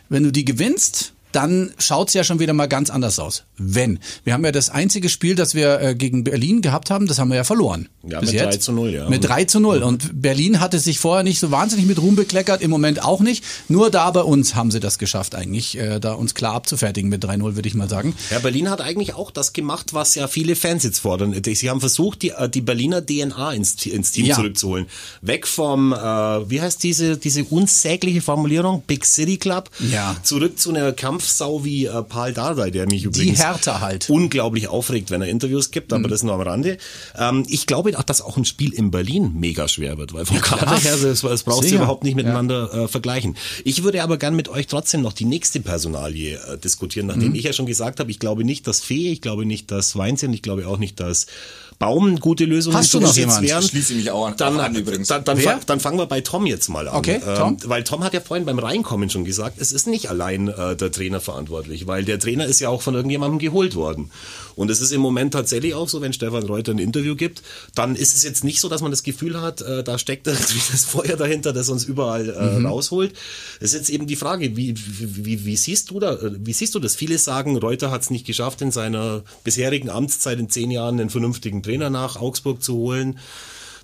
[0.10, 3.44] Wenn du die gewinnst, dann schaut's ja schon wieder mal ganz anders aus.
[3.58, 4.00] Wenn.
[4.24, 7.30] Wir haben ja das einzige Spiel, das wir äh, gegen Berlin gehabt haben, das haben
[7.30, 7.90] wir ja verloren.
[8.04, 8.44] Ja, mit jetzt.
[8.46, 9.10] 3 zu 0, ja.
[9.10, 9.84] Mit 3 zu 0.
[9.84, 13.44] Und Berlin hatte sich vorher nicht so wahnsinnig mit Ruhm bekleckert, im Moment auch nicht.
[13.70, 17.24] Nur da bei uns haben sie das geschafft eigentlich, äh, da uns klar abzufertigen mit
[17.24, 18.16] 3-0, würde ich mal sagen.
[18.30, 21.36] Ja, Berlin hat eigentlich auch das gemacht, was ja viele Fans jetzt fordern.
[21.44, 24.36] Sie haben versucht, die, äh, die Berliner DNA ins, ins Team Ja.
[24.36, 24.88] zurückzuholen.
[25.22, 28.84] Weg vom, äh, wie heißt diese, diese unsägliche Formulierung?
[28.86, 29.70] Big City Club.
[29.92, 30.16] Ja.
[30.24, 30.92] Zurück zu einer
[31.24, 34.10] Kampfsau wie äh, Paul Dardai, der mich Die übrigens Härte halt.
[34.10, 35.98] unglaublich aufregt, wenn er Interviews gibt, Mhm.
[36.00, 36.78] aber das nur am Rande.
[37.18, 40.42] Ähm, ich glaube auch, dass auch ein Spiel in Berlin mega schwer wird, weil vom
[40.42, 43.38] Kader her, das, das brauchst du überhaupt nicht miteinander äh, vergleichen.
[43.64, 47.36] Ich würde aber gern mit euch trotzdem noch die nächste Personalie äh, diskutieren, nachdem Mhm.
[47.36, 50.34] ich ja schon gesagt habe, ich glaube nicht, dass Fee, ich glaube nicht, dass Weinzierl,
[50.34, 51.28] ich glaube auch nicht, dass
[51.84, 53.42] Baum gute Lösungen Hast du noch Schluss jemand?
[53.48, 53.62] wären.
[53.64, 55.08] Schließe ich mich auch an- dann, an übrigens.
[55.08, 56.96] Dann, dann, fang, dann fangen wir bei Tom jetzt mal an.
[56.98, 57.58] Okay, Tom.
[57.62, 60.76] Ähm, weil Tom hat ja vorhin beim Reinkommen schon gesagt, es ist nicht allein äh,
[60.76, 64.12] der Trainer verantwortlich, weil der Trainer ist ja auch von irgendjemandem geholt worden.
[64.56, 67.42] Und es ist im Moment tatsächlich auch so, wenn Stefan Reuter ein Interview gibt,
[67.76, 70.62] dann ist es jetzt nicht so, dass man das Gefühl hat, äh, da steckt irgendwie
[70.72, 72.66] das Feuer dahinter, das uns überall äh, Mhm.
[72.68, 73.14] rausholt.
[73.60, 76.54] Es ist jetzt eben die Frage, wie, wie, wie, wie siehst du da, äh, wie
[76.54, 76.96] siehst du das?
[76.96, 81.10] Viele sagen, Reuter hat es nicht geschafft, in seiner bisherigen Amtszeit in zehn Jahren einen
[81.10, 83.20] vernünftigen Trainer nach Augsburg zu holen.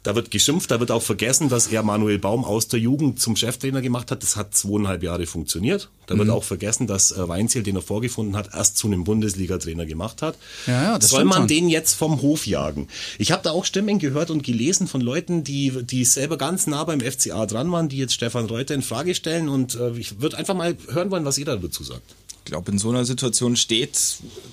[0.01, 3.35] Da wird geschimpft, da wird auch vergessen, dass er Manuel Baum aus der Jugend zum
[3.35, 4.23] Cheftrainer gemacht hat.
[4.23, 5.89] Das hat zweieinhalb Jahre funktioniert.
[6.07, 6.19] Da Mhm.
[6.19, 10.21] wird auch vergessen, dass äh, Weinziel, den er vorgefunden hat, erst zu einem Bundesliga-Trainer gemacht
[10.21, 10.37] hat.
[10.67, 11.47] Ja, ja, das Soll man schon.
[11.49, 12.87] den jetzt vom Hof jagen?
[13.17, 16.85] Ich habe da auch Stimmen gehört und gelesen von Leuten, die, die selber ganz nah
[16.85, 19.49] beim FCA dran waren, die jetzt Stefan Reuter in Frage stellen.
[19.49, 22.03] Und äh, ich würde einfach mal hören wollen, was ihr dazu sagt.
[22.49, 23.95] Ich glaube, in so einer Situation steht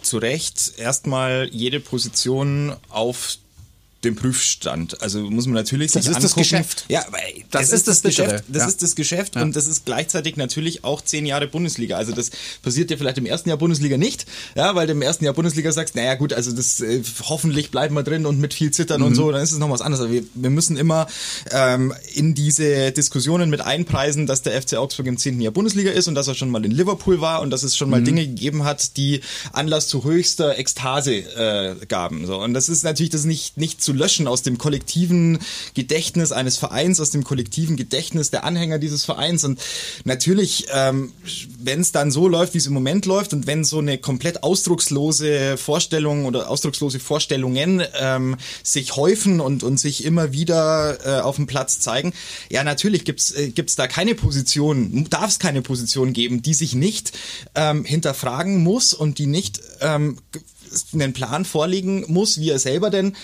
[0.02, 3.38] zu Recht erstmal jede Position auf
[4.04, 5.00] dem Prüfstand.
[5.02, 6.42] Also muss man natürlich Das sich ist das angucken.
[6.42, 6.84] Geschäft.
[6.88, 7.04] Ja,
[7.50, 8.28] Das es ist das Geschäft.
[8.30, 8.44] Bittere.
[8.48, 8.68] Das Ja.
[8.68, 11.96] ist das Geschäft und das ist gleichzeitig natürlich auch zehn Jahre Bundesliga.
[11.96, 12.30] Also das
[12.62, 15.72] passiert ja vielleicht im ersten Jahr Bundesliga nicht, ja, weil du im ersten Jahr Bundesliga
[15.72, 19.06] sagst, naja gut, also das äh, hoffentlich bleiben wir drin und mit viel Zittern Mhm.
[19.08, 20.04] und so, dann ist es noch was anderes.
[20.04, 21.06] Aber wir, wir müssen immer
[21.50, 26.06] ähm, in diese Diskussionen mit einpreisen, dass der FC Augsburg im zehnten Jahr Bundesliga ist
[26.06, 28.64] und dass er schon mal in Liverpool war und dass es schon mal Dinge gegeben
[28.64, 29.20] hat, die
[29.52, 32.26] Anlass zu höchster Ekstase äh, gaben.
[32.26, 35.38] So und das ist natürlich das nicht nicht zu löschen aus dem kollektiven
[35.74, 39.44] Gedächtnis eines Vereins, aus dem kollektiven Gedächtnis der Anhänger dieses Vereins.
[39.44, 39.60] Und
[40.04, 41.12] natürlich, ähm,
[41.60, 44.42] wenn es dann so läuft, wie es im Moment läuft und wenn so eine komplett
[44.42, 51.36] ausdruckslose Vorstellung oder ausdruckslose Vorstellungen ähm, sich häufen und und sich immer wieder äh, auf
[51.36, 52.12] dem Platz zeigen,
[52.50, 57.12] ja natürlich gibt's äh, da keine Position, darf es keine Position geben, die sich nicht
[57.54, 60.18] ähm, hinterfragen muss und die nicht ähm,
[60.92, 63.14] einen Plan vorlegen muss, wie er selber denn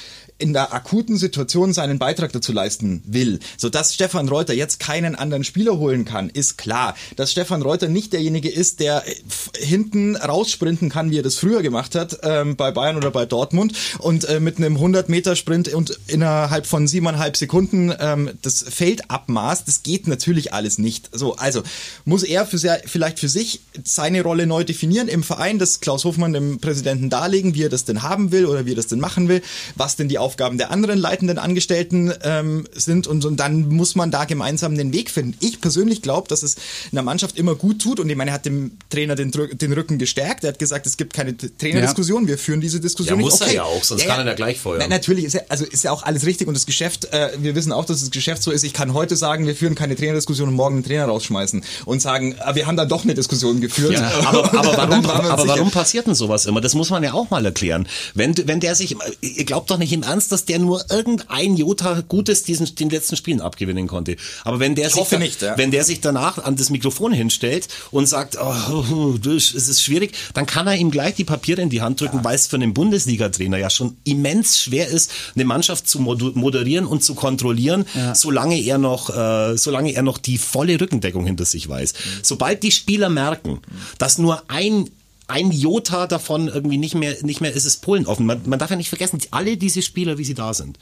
[0.42, 3.38] in der akuten Situation seinen Beitrag dazu leisten will.
[3.56, 6.94] So dass Stefan Reuter jetzt keinen anderen Spieler holen kann, ist klar.
[7.16, 9.14] Dass Stefan Reuter nicht derjenige ist, der äh,
[9.58, 13.72] hinten raussprinten kann, wie er das früher gemacht hat, ähm, bei Bayern oder bei Dortmund
[14.00, 19.10] und äh, mit einem 100 Meter Sprint und innerhalb von siebeneinhalb Sekunden ähm, das Feld
[19.10, 21.10] abmaßt, das geht natürlich alles nicht.
[21.12, 21.62] So, also
[22.04, 26.04] muss er für sehr, vielleicht für sich seine Rolle neu definieren im Verein, das Klaus
[26.04, 28.98] Hofmann dem Präsidenten darlegen, wie er das denn haben will oder wie er das denn
[28.98, 29.40] machen will,
[29.76, 34.10] was denn die Aufgaben der anderen leitenden Angestellten ähm, sind und, und dann muss man
[34.10, 35.36] da gemeinsam den Weg finden.
[35.40, 36.56] Ich persönlich glaube, dass es
[36.90, 39.98] einer Mannschaft immer gut tut und ich meine, er hat dem Trainer den, den Rücken
[39.98, 43.30] gestärkt, er hat gesagt, es gibt keine Trainerdiskussion, wir führen diese Diskussion Ja, nicht.
[43.30, 44.78] muss er ja auch, sonst kann er ja gleich feuern.
[44.80, 47.54] Na, natürlich, ist ja, also ist ja auch alles richtig und das Geschäft, äh, wir
[47.54, 50.48] wissen auch, dass das Geschäft so ist, ich kann heute sagen, wir führen keine Trainerdiskussion
[50.48, 53.92] und morgen einen Trainer rausschmeißen und sagen, ah, wir haben dann doch eine Diskussion geführt.
[53.92, 56.62] Ja, aber, aber, warum, aber warum passiert denn sowas immer?
[56.62, 57.86] Das muss man ja auch mal erklären.
[58.14, 62.02] Wenn, wenn der sich, ihr glaubt doch nicht im Ernst, dass der nur irgendein Jota
[62.06, 64.16] Gutes diesen, den letzten Spielen abgewinnen konnte.
[64.44, 65.56] Aber wenn der, sich, hoffe da- nicht, ja.
[65.56, 70.44] wenn der sich danach an das Mikrofon hinstellt und sagt, oh, das ist schwierig, dann
[70.44, 73.56] kann er ihm gleich die Papiere in die Hand drücken, weil es für einen Bundesliga-Trainer
[73.56, 79.08] ja schon immens schwer ist, eine Mannschaft zu moderieren und zu kontrollieren, solange er noch,
[79.08, 81.94] äh, solange er noch die volle Rückendeckung hinter sich weiß.
[82.22, 83.60] Sobald die Spieler merken,
[83.96, 84.90] dass nur ein
[85.32, 88.26] ein Jota davon irgendwie nicht mehr, nicht mehr ist es Polen offen.
[88.26, 90.78] Man, man darf ja nicht vergessen, alle diese Spieler, wie sie da sind,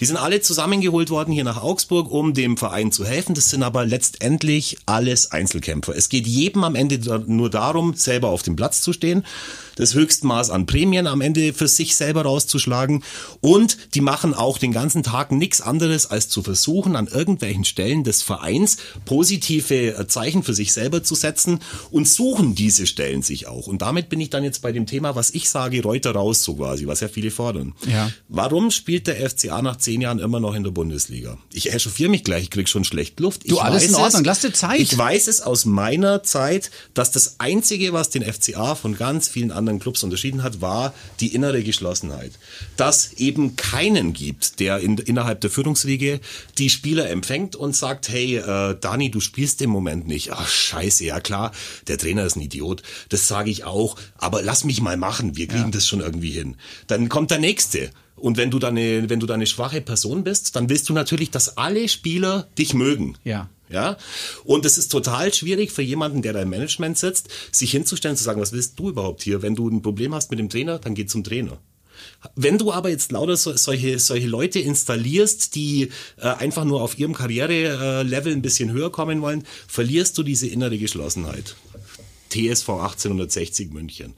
[0.00, 3.34] die sind alle zusammengeholt worden hier nach Augsburg, um dem Verein zu helfen.
[3.34, 5.96] Das sind aber letztendlich alles Einzelkämpfer.
[5.96, 9.24] Es geht jedem am Ende nur darum, selber auf dem Platz zu stehen,
[9.78, 13.04] das Höchstmaß an Prämien am Ende für sich selber rauszuschlagen
[13.40, 18.04] und die machen auch den ganzen Tag nichts anderes, als zu versuchen, an irgendwelchen Stellen
[18.04, 21.60] des Vereins positive äh, Zeichen für sich selber zu setzen
[21.90, 23.66] und suchen diese Stellen sich auch.
[23.68, 26.54] Und damit bin ich dann jetzt bei dem Thema, was ich sage, Reuter raus so
[26.54, 27.74] quasi, was ja viele fordern.
[27.86, 28.10] Ja.
[28.28, 31.38] Warum spielt der FCA nach zehn Jahren immer noch in der Bundesliga?
[31.52, 33.48] Ich echauffiere mich gleich, ich krieg schon schlecht Luft.
[33.48, 34.80] Du, ich alles in Ordnung, es, lass dir Zeit.
[34.80, 39.52] Ich weiß es aus meiner Zeit, dass das Einzige, was den FCA von ganz vielen
[39.52, 42.32] anderen Clubs unterschieden hat, war die innere Geschlossenheit.
[42.76, 46.20] Dass eben keinen gibt, der in, innerhalb der Führungsriege
[46.56, 50.32] die Spieler empfängt und sagt, hey, äh, Dani, du spielst im Moment nicht.
[50.32, 51.52] Ach, scheiße, ja klar,
[51.86, 52.82] der Trainer ist ein Idiot.
[53.10, 53.96] Das sage ich auch.
[54.16, 56.56] Aber lass mich mal machen, wir kriegen das schon irgendwie hin.
[56.86, 57.90] Dann kommt der Nächste.
[58.16, 60.92] Und wenn du dann eine, wenn du dann eine schwache Person bist, dann willst du
[60.92, 63.16] natürlich, dass alle Spieler dich mögen.
[63.24, 63.48] Ja.
[63.70, 63.98] Ja,
[64.44, 68.24] und es ist total schwierig für jemanden, der da im Management sitzt, sich hinzustellen zu
[68.24, 69.42] sagen, was willst du überhaupt hier?
[69.42, 71.58] Wenn du ein Problem hast mit dem Trainer, dann geh zum Trainer.
[72.34, 76.98] Wenn du aber jetzt lauter so, solche, solche Leute installierst, die äh, einfach nur auf
[76.98, 81.56] ihrem Karrierelevel ein bisschen höher kommen wollen, verlierst du diese innere Geschlossenheit.
[82.30, 84.14] TSV 1860 München.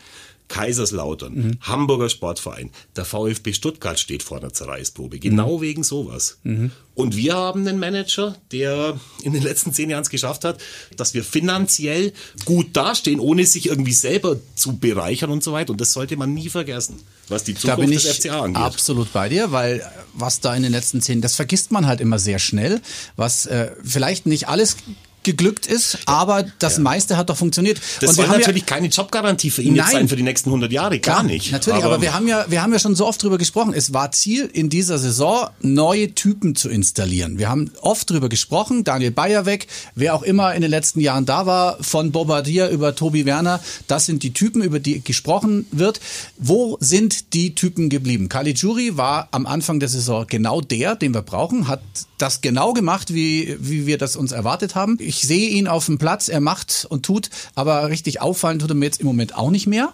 [0.50, 1.58] Kaiserslautern, mhm.
[1.60, 5.60] Hamburger Sportverein, der VfB Stuttgart steht vor einer Zerreißprobe, genau mhm.
[5.62, 6.38] wegen sowas.
[6.42, 6.72] Mhm.
[6.94, 10.60] Und wir haben einen Manager, der in den letzten zehn Jahren es geschafft hat,
[10.96, 12.12] dass wir finanziell
[12.44, 15.70] gut dastehen, ohne sich irgendwie selber zu bereichern und so weiter.
[15.70, 16.96] Und das sollte man nie vergessen,
[17.28, 18.62] was die Zukunft da bin ich des FCA angeht.
[18.62, 22.18] Absolut bei dir, weil was da in den letzten zehn, das vergisst man halt immer
[22.18, 22.82] sehr schnell,
[23.14, 24.76] was äh, vielleicht nicht alles
[25.22, 26.82] geglückt ist, aber das ja.
[26.82, 27.80] meiste hat doch funktioniert.
[28.00, 30.72] Das soll natürlich ja, keine Jobgarantie für ihn nein, jetzt sein für die nächsten 100
[30.72, 31.52] Jahre, gar klar, nicht.
[31.52, 33.74] Natürlich, aber, aber, wir haben ja, wir haben ja schon so oft drüber gesprochen.
[33.74, 37.38] Es war Ziel in dieser Saison, neue Typen zu installieren.
[37.38, 41.26] Wir haben oft drüber gesprochen, Daniel Bayer weg, wer auch immer in den letzten Jahren
[41.26, 46.00] da war, von Bombardier über Tobi Werner, das sind die Typen, über die gesprochen wird.
[46.38, 48.28] Wo sind die Typen geblieben?
[48.28, 51.80] Kali Juri war am Anfang der Saison genau der, den wir brauchen, hat
[52.20, 54.96] das genau gemacht, wie, wie wir das uns erwartet haben.
[55.00, 58.74] Ich sehe ihn auf dem Platz, er macht und tut, aber richtig auffallen tut er
[58.74, 59.92] mir jetzt im Moment auch nicht mehr.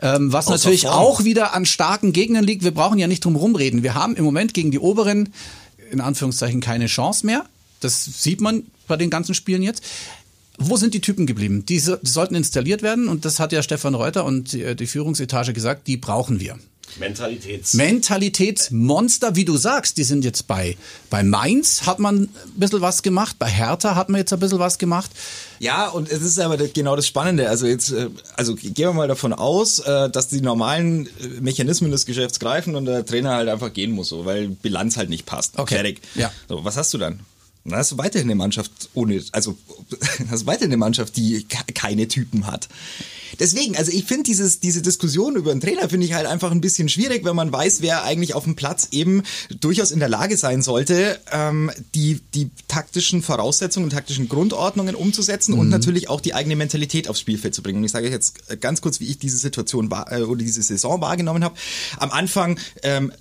[0.00, 0.94] Ähm, was Außer natürlich Form.
[0.94, 2.64] auch wieder an starken Gegnern liegt.
[2.64, 3.82] Wir brauchen ja nicht drum rumreden.
[3.82, 5.32] Wir haben im Moment gegen die Oberen
[5.90, 7.44] in Anführungszeichen keine Chance mehr.
[7.80, 9.82] Das sieht man bei den ganzen Spielen jetzt.
[10.58, 11.64] Wo sind die Typen geblieben?
[11.66, 15.52] Die, die sollten installiert werden und das hat ja Stefan Reuter und die, die Führungsetage
[15.52, 16.58] gesagt, die brauchen wir.
[16.98, 20.76] Mentalitäts Mentalitätsmonster, wie du sagst, die sind jetzt bei,
[21.08, 24.58] bei Mainz hat man ein bisschen was gemacht, bei Hertha hat man jetzt ein bisschen
[24.58, 25.10] was gemacht.
[25.58, 27.48] Ja, und es ist aber genau das Spannende.
[27.48, 31.90] Also jetzt, äh, also gehen wir mal davon aus, äh, dass die normalen äh, Mechanismen
[31.90, 35.26] des Geschäfts greifen und der Trainer halt einfach gehen muss, so, weil Bilanz halt nicht
[35.26, 35.58] passt.
[35.58, 35.74] Okay.
[35.74, 36.00] Fertig.
[36.14, 36.32] Ja.
[36.48, 37.20] So, was hast du dann?
[37.64, 39.56] Dann hast du weiterhin eine Mannschaft ohne, also
[40.30, 42.68] hast du weiterhin eine Mannschaft, die keine Typen hat.
[43.38, 46.60] Deswegen, also ich finde dieses, diese Diskussion über einen Trainer finde ich halt einfach ein
[46.60, 49.22] bisschen schwierig, wenn man weiß, wer eigentlich auf dem Platz eben
[49.60, 55.52] durchaus in der Lage sein sollte, ähm, die, die taktischen Voraussetzungen und taktischen Grundordnungen umzusetzen
[55.52, 55.60] mhm.
[55.60, 57.78] und natürlich auch die eigene Mentalität aufs Spielfeld zu bringen.
[57.78, 61.00] Und ich sage jetzt ganz kurz, wie ich diese Situation war, äh, oder diese Saison
[61.00, 61.54] wahrgenommen habe.
[61.98, 63.12] Am Anfang ähm,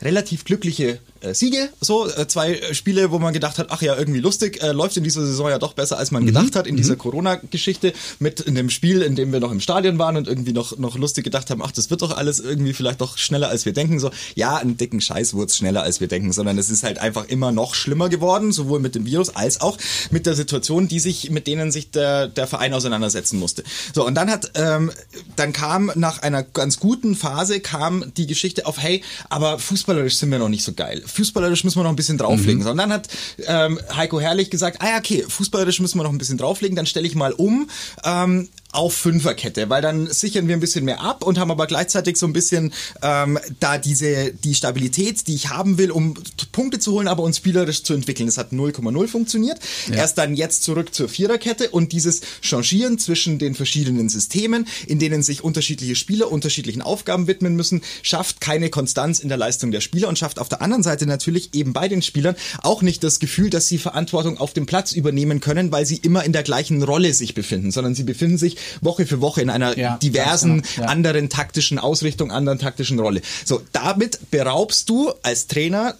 [0.00, 1.00] relativ glückliche
[1.32, 4.96] Siege, so äh, zwei Spiele, wo man gedacht hat, ach ja, irgendwie lustig, äh, läuft
[4.96, 6.26] in dieser Saison ja doch besser, als man mhm.
[6.26, 6.78] gedacht hat in mhm.
[6.78, 10.52] dieser Corona-Geschichte mit in dem Spiel, in dem wir noch im Stadion waren und irgendwie
[10.52, 13.64] noch noch lustig gedacht haben, ach, das wird doch alles irgendwie vielleicht doch schneller, als
[13.64, 14.00] wir denken.
[14.00, 16.98] So, ja, einen dicken Scheiß wurde es schneller, als wir denken, sondern es ist halt
[16.98, 19.78] einfach immer noch schlimmer geworden, sowohl mit dem Virus als auch
[20.10, 23.64] mit der Situation, die sich, mit denen sich der der Verein auseinandersetzen musste.
[23.94, 24.90] So und dann hat, ähm,
[25.36, 30.30] dann kam nach einer ganz guten Phase kam die Geschichte auf, hey, aber fußballerisch sind
[30.30, 32.58] wir noch nicht so geil fußballerisch müssen wir noch ein bisschen drauflegen.
[32.58, 32.64] Mhm.
[32.64, 33.08] Sondern dann hat
[33.46, 36.86] ähm, Heiko Herrlich gesagt, ah ja, okay, fußballerisch müssen wir noch ein bisschen drauflegen, dann
[36.86, 37.70] stelle ich mal um.
[38.04, 42.16] Ähm, auf Fünferkette, weil dann sichern wir ein bisschen mehr ab und haben aber gleichzeitig
[42.16, 46.14] so ein bisschen ähm, da diese die Stabilität, die ich haben will, um
[46.52, 48.26] Punkte zu holen, aber uns spielerisch zu entwickeln.
[48.26, 49.58] Das hat 0,0 funktioniert.
[49.88, 49.96] Ja.
[49.96, 55.22] Erst dann jetzt zurück zur Viererkette und dieses Changieren zwischen den verschiedenen Systemen, in denen
[55.22, 60.08] sich unterschiedliche Spieler unterschiedlichen Aufgaben widmen müssen, schafft keine Konstanz in der Leistung der Spieler
[60.08, 63.50] und schafft auf der anderen Seite natürlich eben bei den Spielern auch nicht das Gefühl,
[63.50, 67.14] dass sie Verantwortung auf dem Platz übernehmen können, weil sie immer in der gleichen Rolle
[67.14, 70.92] sich befinden, sondern sie befinden sich Woche für Woche in einer ja, diversen genau, ja.
[70.92, 73.22] anderen taktischen Ausrichtung, anderen taktischen Rolle.
[73.44, 75.94] So, damit beraubst du als Trainer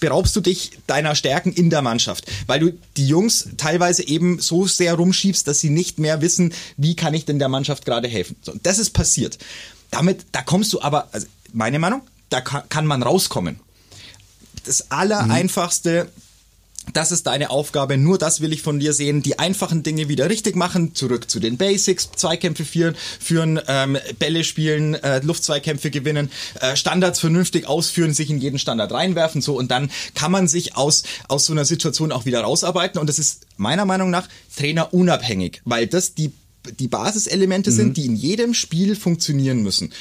[0.00, 4.66] beraubst du dich deiner Stärken in der Mannschaft, weil du die Jungs teilweise eben so
[4.66, 8.36] sehr rumschiebst, dass sie nicht mehr wissen, wie kann ich denn der Mannschaft gerade helfen.
[8.42, 9.38] So, das ist passiert.
[9.90, 13.58] Damit, da kommst du aber, also meine Meinung, da kann, kann man rauskommen.
[14.64, 16.27] Das Allereinfachste, mhm
[16.92, 19.22] das ist deine Aufgabe, nur das will ich von dir sehen.
[19.22, 24.44] Die einfachen Dinge wieder richtig machen, zurück zu den Basics, Zweikämpfe führen, führen ähm, Bälle
[24.44, 29.70] spielen, äh, Luftzweikämpfe gewinnen, äh, Standards vernünftig ausführen, sich in jeden Standard reinwerfen, so und
[29.70, 33.46] dann kann man sich aus, aus so einer Situation auch wieder rausarbeiten und das ist
[33.56, 36.32] meiner Meinung nach trainerunabhängig, weil das die,
[36.78, 37.74] die Basiselemente mhm.
[37.74, 39.92] sind, die in jedem Spiel funktionieren müssen.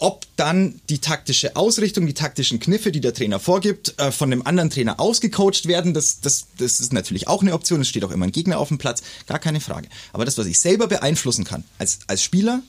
[0.00, 4.46] Ob dann die taktische Ausrichtung, die taktischen Kniffe, die der Trainer vorgibt, äh, von dem
[4.46, 7.80] anderen Trainer ausgecoacht werden, das, das, das ist natürlich auch eine Option.
[7.80, 9.88] Es steht auch immer ein Gegner auf dem Platz, gar keine Frage.
[10.12, 12.62] Aber das, was ich selber beeinflussen kann, als, als Spieler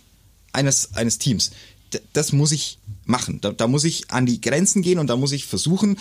[0.53, 1.51] eines, eines Teams,
[2.13, 3.41] das muss ich machen.
[3.41, 5.99] Da, da muss ich an die Grenzen gehen und da muss ich versuchen,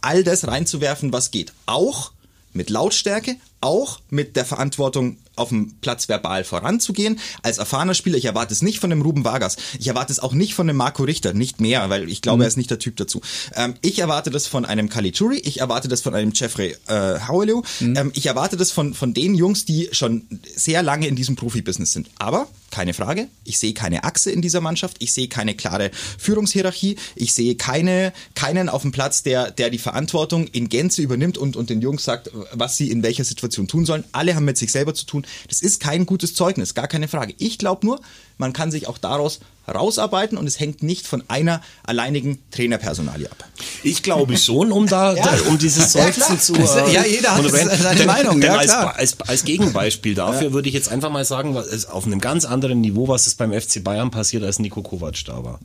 [0.00, 1.52] all das reinzuwerfen, was geht.
[1.66, 2.12] Auch
[2.52, 7.18] mit Lautstärke, auch mit der Verantwortung auf dem Platz verbal voranzugehen.
[7.42, 9.56] Als erfahrener Spieler, ich erwarte es nicht von dem Ruben Vargas.
[9.78, 12.42] Ich erwarte es auch nicht von dem Marco Richter, nicht mehr, weil ich glaube, mhm.
[12.42, 13.20] er ist nicht der Typ dazu.
[13.54, 17.62] Ähm, ich erwarte das von einem Caligiuri, ich erwarte das von einem Jeffrey äh, Howeleu.
[17.80, 17.96] Mhm.
[17.96, 21.92] Ähm, ich erwarte das von, von den Jungs, die schon sehr lange in diesem Profibusiness
[21.92, 22.10] sind.
[22.18, 23.28] Aber keine Frage.
[23.44, 24.98] Ich sehe keine Achse in dieser Mannschaft.
[24.98, 26.96] Ich sehe keine klare Führungshierarchie.
[27.14, 31.56] Ich sehe keine, keinen auf dem Platz, der, der die Verantwortung in Gänze übernimmt und,
[31.56, 34.04] und den Jungs sagt, was sie in welcher Situation tun sollen.
[34.12, 35.26] Alle haben mit sich selber zu tun.
[35.48, 37.32] Das ist kein gutes Zeugnis, gar keine Frage.
[37.38, 37.98] Ich glaube nur,
[38.36, 43.44] man kann sich auch daraus rausarbeiten und es hängt nicht von einer alleinigen Trainerpersonalie ab.
[43.82, 45.24] Ich glaube schon, um da, ja.
[45.24, 46.54] da um dieses Seufzen ja, zu.
[46.54, 48.40] Äh, ja, jeder hat seine denn, Meinung.
[48.40, 52.06] Denn ja, als, als, als, Gegenbeispiel dafür würde ich jetzt einfach mal sagen, was, auf
[52.06, 55.60] einem ganz anderen Niveau, was ist beim FC Bayern passiert, als Nico Kovac da war.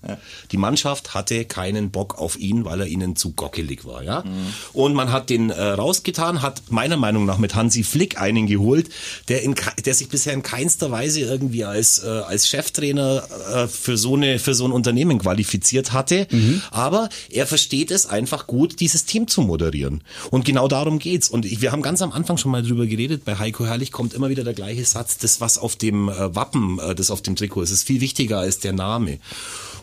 [0.51, 4.03] Die Mannschaft hatte keinen Bock auf ihn, weil er ihnen zu gockelig war.
[4.03, 4.21] Ja?
[4.21, 4.53] Mhm.
[4.73, 8.89] Und man hat den äh, rausgetan, hat meiner Meinung nach mit Hansi Flick einen geholt,
[9.27, 13.90] der, in, der sich bisher in keinster Weise irgendwie als, äh, als Cheftrainer äh, für
[13.91, 16.61] für so eine für so ein Unternehmen qualifiziert hatte, mhm.
[16.71, 20.01] aber er versteht es einfach gut, dieses Team zu moderieren.
[20.29, 21.27] Und genau darum geht's.
[21.27, 23.25] Und ich, wir haben ganz am Anfang schon mal drüber geredet.
[23.25, 26.79] Bei Heiko Herrlich kommt immer wieder der gleiche Satz: Das, was auf dem äh, Wappen,
[26.79, 29.19] äh, das auf dem Trikot ist, ist viel wichtiger als der Name.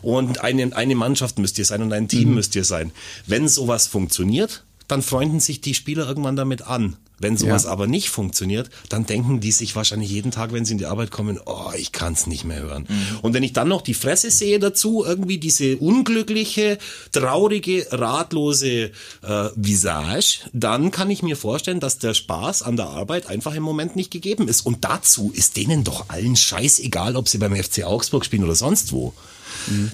[0.01, 2.35] Und eine, eine Mannschaft müsst ihr sein und ein Team mhm.
[2.35, 2.91] müsst ihr sein.
[3.27, 6.95] Wenn sowas funktioniert, dann freunden sich die Spieler irgendwann damit an.
[7.19, 7.69] Wenn sowas ja.
[7.69, 11.11] aber nicht funktioniert, dann denken die sich wahrscheinlich jeden Tag, wenn sie in die Arbeit
[11.11, 12.85] kommen, oh, ich kann es nicht mehr hören.
[12.87, 13.19] Mhm.
[13.21, 16.77] Und wenn ich dann noch die Fresse sehe dazu, irgendwie diese unglückliche,
[17.11, 23.27] traurige, ratlose äh, Visage, dann kann ich mir vorstellen, dass der Spaß an der Arbeit
[23.27, 24.65] einfach im Moment nicht gegeben ist.
[24.65, 28.91] Und dazu ist denen doch allen scheißegal, ob sie beim FC Augsburg spielen oder sonst
[28.91, 29.13] wo.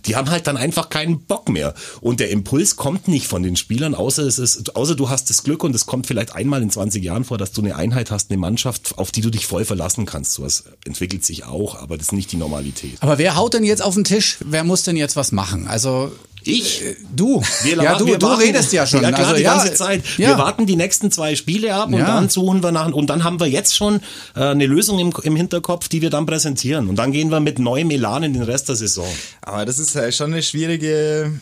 [0.06, 1.74] Die haben halt dann einfach keinen Bock mehr.
[2.02, 5.44] Und der Impuls kommt nicht von den Spielern, außer es ist, außer du hast das
[5.44, 8.32] Glück und es kommt vielleicht einmal in 20 Jahren vor, dass du eine Einheit hast,
[8.32, 10.34] eine Mannschaft, auf die du dich voll verlassen kannst.
[10.34, 12.98] Sowas entwickelt sich auch, aber das ist nicht die Normalität.
[13.02, 14.38] Aber wer haut denn jetzt auf den Tisch?
[14.46, 15.68] Wer muss denn jetzt was machen?
[15.68, 16.12] Also
[16.48, 16.84] ich?
[16.84, 17.42] Äh, du.
[17.64, 19.02] Wir, ja, du, du redest ja schon.
[19.02, 20.04] Ja, klar, also, die ganze Zeit.
[20.18, 20.30] Ja.
[20.30, 22.06] Wir warten die nächsten zwei Spiele ab und ja.
[22.06, 24.02] dann suchen wir nach, und dann haben wir jetzt schon
[24.36, 26.88] äh, eine Lösung im, im Hinterkopf, die wir dann präsentieren.
[26.88, 29.08] Und dann gehen wir mit neuem Elan in den Rest der Saison.
[29.42, 31.40] Aber das ist ja schon eine schwierige.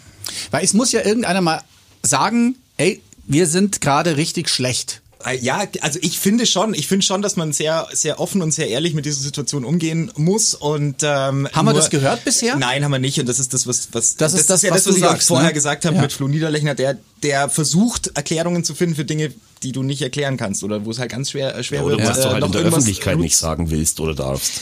[0.52, 1.62] Weil es muss ja irgendeiner mal
[2.02, 5.03] sagen, ey, wir sind gerade richtig schlecht.
[5.25, 8.51] Äh, ja, also ich finde schon, ich finde schon, dass man sehr, sehr offen und
[8.51, 10.53] sehr ehrlich mit dieser Situation umgehen muss.
[10.53, 12.55] Und ähm, haben wir das gehört bisher?
[12.55, 13.19] Nein, haben wir nicht.
[13.19, 14.97] Und das ist das, was was das, das ist das, ist ja was, das, was
[14.97, 15.53] ich sagst, vorher ne?
[15.53, 16.01] gesagt habe ja.
[16.01, 19.33] mit Flo Niederlechner, der der versucht Erklärungen zu finden für Dinge,
[19.63, 22.07] die du nicht erklären kannst oder wo es halt ganz schwer schwer ja, oder wird.
[22.07, 24.62] Oder was äh, du halt in der Öffentlichkeit nicht sagen willst oder darfst.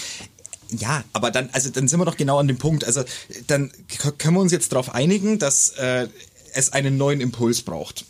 [0.78, 2.86] Ja, aber dann, also dann sind wir doch genau an dem Punkt.
[2.86, 3.04] Also
[3.48, 3.72] dann
[4.18, 6.08] können wir uns jetzt darauf einigen, dass äh,
[6.54, 8.06] es einen neuen Impuls braucht.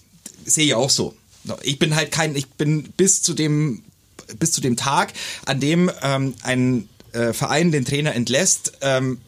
[0.45, 1.15] Sehe ich auch so.
[1.63, 3.83] Ich bin halt kein, ich bin bis zu dem,
[4.39, 5.13] bis zu dem Tag,
[5.45, 9.19] an dem ähm, ein äh, Verein den Trainer entlässt, ähm,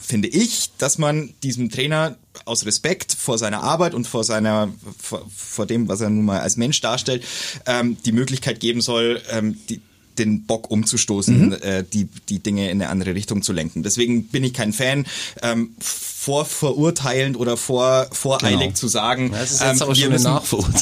[0.00, 5.24] finde ich, dass man diesem Trainer aus Respekt vor seiner Arbeit und vor seiner vor,
[5.34, 7.24] vor dem, was er nun mal als Mensch darstellt,
[7.66, 9.80] ähm, die Möglichkeit geben soll, ähm, die,
[10.20, 11.52] den Bock umzustoßen, mhm.
[11.62, 13.82] äh, die, die Dinge in eine andere Richtung zu lenken.
[13.82, 15.06] Deswegen bin ich kein Fan,
[15.42, 18.74] ähm, vorverurteilend oder vor, voreilig genau.
[18.74, 20.38] zu sagen, das ist jetzt ähm, aber wir, müssen,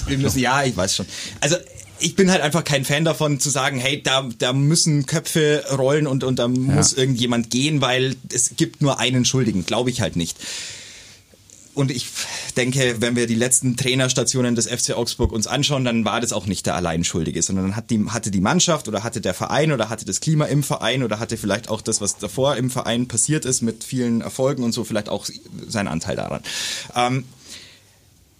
[0.06, 1.06] wir müssen, ja, ich weiß schon.
[1.40, 1.56] Also
[2.00, 6.06] ich bin halt einfach kein Fan davon zu sagen, hey, da, da müssen Köpfe rollen
[6.06, 6.48] und, und da ja.
[6.48, 9.64] muss irgendjemand gehen, weil es gibt nur einen Schuldigen.
[9.66, 10.36] Glaube ich halt nicht.
[11.78, 12.08] Und ich
[12.56, 16.46] denke, wenn wir die letzten Trainerstationen des FC Augsburg uns anschauen, dann war das auch
[16.46, 19.88] nicht der Alleinschuldige, sondern dann hat die, hatte die Mannschaft oder hatte der Verein oder
[19.88, 23.44] hatte das Klima im Verein oder hatte vielleicht auch das, was davor im Verein passiert
[23.44, 25.28] ist mit vielen Erfolgen und so, vielleicht auch
[25.68, 26.42] seinen Anteil daran.
[26.96, 27.24] Ähm,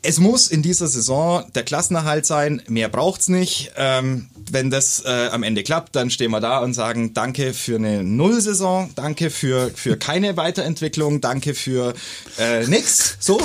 [0.08, 3.72] es muss in dieser Saison der Klassenerhalt sein, mehr braucht's nicht.
[3.76, 7.76] Ähm, wenn das äh, am Ende klappt, dann stehen wir da und sagen Danke für
[7.76, 11.92] eine Nullsaison, danke für, für keine Weiterentwicklung, danke für
[12.38, 13.18] äh, nix.
[13.20, 13.38] So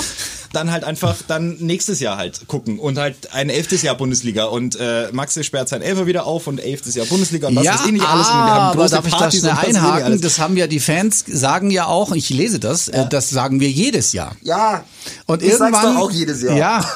[0.54, 4.76] dann halt einfach dann nächstes Jahr halt gucken und halt ein elftes Jahr Bundesliga und
[4.80, 7.86] äh, Maxi sperrt sein Elfer wieder auf und elftes Jahr Bundesliga und was ja, ist
[7.86, 8.28] eh nicht alles.
[8.28, 10.20] Und wir haben große aber darf Partys ich das schnell einhaken?
[10.20, 13.04] Das haben ja die Fans sagen ja auch, ich lese das, äh, ja.
[13.04, 14.36] das sagen wir jedes Jahr.
[14.42, 14.84] Ja.
[15.26, 16.56] Und ich irgendwann sag's doch auch jedes Jahr.
[16.56, 16.90] Ja.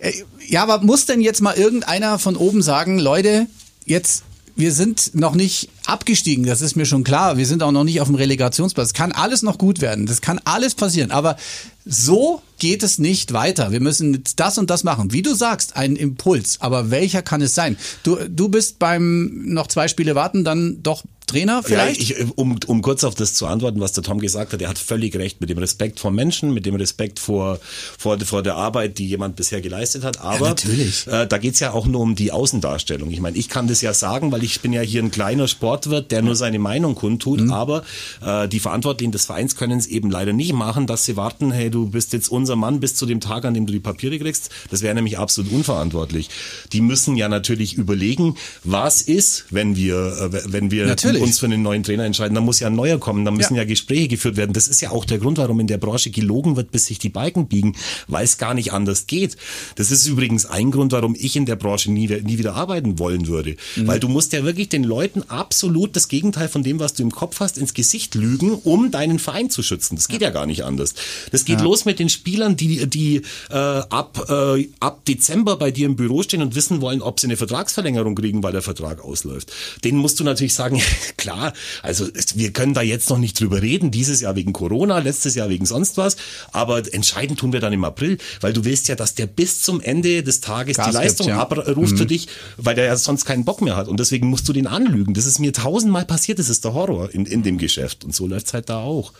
[0.00, 0.12] Äh,
[0.46, 3.46] ja, aber muss denn jetzt mal irgendeiner von oben sagen, Leute,
[3.84, 4.22] jetzt
[4.58, 7.36] wir sind noch nicht abgestiegen, das ist mir schon klar.
[7.36, 8.92] Wir sind auch noch nicht auf dem Relegationsplatz.
[8.92, 10.06] Kann alles noch gut werden.
[10.06, 11.10] Das kann alles passieren.
[11.10, 11.36] Aber
[11.84, 13.72] so geht es nicht weiter.
[13.72, 15.12] Wir müssen das und das machen.
[15.12, 16.60] Wie du sagst, ein Impuls.
[16.60, 17.76] Aber welcher kann es sein?
[18.02, 22.02] Du, du bist beim noch zwei Spiele warten dann doch Trainer vielleicht?
[22.02, 24.68] Ja, ich, um, um kurz auf das zu antworten, was der Tom gesagt hat, er
[24.68, 27.60] hat völlig recht mit dem Respekt vor Menschen, mit dem Respekt vor,
[27.98, 30.20] vor, vor der Arbeit, die jemand bisher geleistet hat.
[30.20, 31.06] Aber Ja, natürlich.
[31.06, 33.10] Äh, da geht's ja auch nur um die Außendarstellung.
[33.10, 35.46] Ich meine, ich kann das ja sagen, weil ich bin ja hier ein kleiner
[35.78, 37.52] Sportwirt, der nur seine Meinung kundtut, Mhm.
[37.52, 37.82] aber
[38.24, 41.70] äh, die Verantwortlichen des Vereins können es eben leider nicht machen, dass sie warten, hey,
[41.70, 44.50] du bist jetzt unser Mann bis zu dem Tag, an dem du die Papiere kriegst.
[44.70, 46.28] Das wäre nämlich absolut unverantwortlich.
[46.72, 49.96] Die müssen ja natürlich überlegen, was ist, wenn wir,
[50.32, 51.22] äh, wenn wir Natürlich.
[51.22, 53.62] uns für einen neuen Trainer entscheiden, dann muss ja ein neuer kommen, dann müssen Ja.
[53.62, 53.68] ja.
[53.68, 54.52] Gespräche geführt werden.
[54.52, 57.08] Das ist ja auch der Grund, warum in der Branche gelogen wird, bis sich die
[57.10, 57.76] Balken biegen,
[58.08, 59.36] weil es gar nicht anders geht.
[59.76, 63.26] Das ist übrigens ein Grund, warum ich in der Branche nie, nie wieder arbeiten wollen
[63.28, 63.56] würde.
[63.76, 63.86] Mhm.
[63.86, 67.12] Weil du musst ja wirklich den Leuten absolut das Gegenteil von dem, was du im
[67.12, 69.96] Kopf hast, ins Gesicht lügen, um deinen Verein zu schützen.
[69.96, 70.94] Das geht ja, gar nicht anders.
[71.32, 75.86] Das geht los mit den Spielern, die, die äh, ab, äh, ab Dezember bei dir
[75.86, 79.52] im Büro stehen und wissen wollen, ob sie eine Vertragsverlängerung kriegen, weil der Vertrag ausläuft.
[79.84, 80.80] Denen musst du natürlich sagen,
[81.16, 81.52] klar,
[81.82, 85.48] also wir können da jetzt noch nicht drüber reden, dieses Jahr wegen Corona, letztes Jahr
[85.48, 86.16] wegen sonst was,
[86.52, 89.80] aber entscheiden tun wir dann im April, weil du willst ja, dass der bis zum
[89.80, 91.38] Ende des Tages Gas die gibt, Leistung ja.
[91.38, 94.52] abruft für dich, weil der ja sonst keinen Bock mehr hat und deswegen musst du
[94.52, 95.14] den anlügen.
[95.14, 98.26] Das ist mir tausendmal passiert, das ist der Horror in, in dem Geschäft und so
[98.26, 99.12] läuft's halt da auch.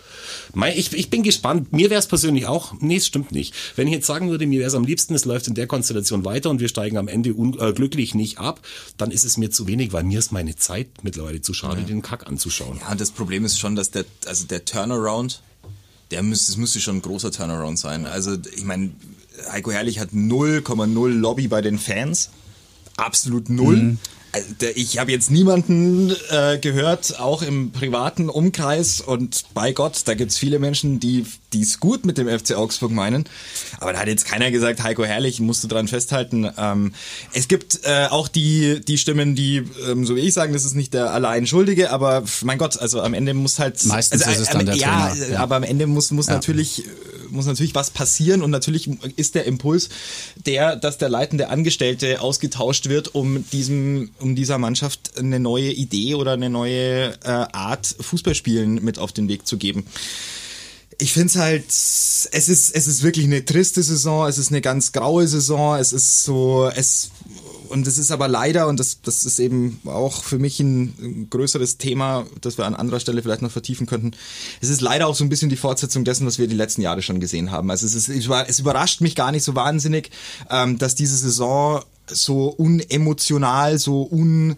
[0.55, 3.55] Mei, Ich, ich bin gespannt, mir wäre es persönlich auch, nee, es stimmt nicht.
[3.77, 6.25] Wenn ich jetzt sagen würde, mir wäre es am liebsten, es läuft in der Konstellation
[6.25, 8.61] weiter und wir steigen am Ende äh, glücklich nicht ab,
[8.97, 12.03] dann ist es mir zu wenig, weil mir ist meine Zeit mittlerweile zu schade, den
[12.03, 12.79] Kack anzuschauen.
[12.81, 15.43] Ja, und das Problem ist schon, dass der, also der Turnaround,
[16.11, 18.07] der müsste, es müsste schon ein großer Turnaround sein.
[18.07, 18.91] Also, ich meine,
[19.53, 22.31] Heiko Herrlich hat 0,0 Lobby bei den Fans.
[22.97, 23.77] Absolut null.
[23.77, 23.97] Der-
[24.75, 30.37] Ich habe jetzt niemanden äh, gehört, auch im privaten Umkreis und bei Gott, da gibt's
[30.37, 31.25] viele Menschen, die
[31.55, 33.25] es gut mit dem FC Augsburg meinen.
[33.81, 36.51] Aber da hat jetzt keiner gesagt, Heiko Herrlich, musst du dran festhalten.
[36.59, 36.93] Ähm,
[37.33, 40.75] es gibt äh, auch die, die Stimmen, die, ähm, so wie ich sagen, das ist
[40.75, 43.85] nicht der allein Schuldige, aber mein Gott, also am Ende muss halt...
[43.87, 45.41] Meistens also, ist es dann der ja, Trainer, ja.
[45.41, 46.89] aber am Ende muss, muss natürlich äh,
[47.31, 49.89] muss natürlich was passieren und natürlich ist der Impuls
[50.37, 56.15] der, dass der leitende Angestellte ausgetauscht wird, um diesem, um dieser Mannschaft eine neue Idee
[56.15, 59.87] oder eine neue äh, Art Fußballspielen mit auf den Weg zu geben.
[61.01, 64.61] Ich finde es halt, es ist, es ist wirklich eine triste Saison, es ist eine
[64.61, 67.11] ganz graue Saison, es ist so, es,
[67.69, 71.79] und es ist aber leider, und das, das ist eben auch für mich ein, größeres
[71.79, 74.13] Thema, das wir an anderer Stelle vielleicht noch vertiefen könnten.
[74.61, 77.03] Es ist leider auch so ein bisschen die Fortsetzung dessen, was wir die letzten Jahre
[77.03, 77.71] schon gesehen haben.
[77.71, 80.11] Also es, ist, es überrascht mich gar nicht so wahnsinnig,
[80.51, 84.57] ähm, dass diese Saison so unemotional, so un,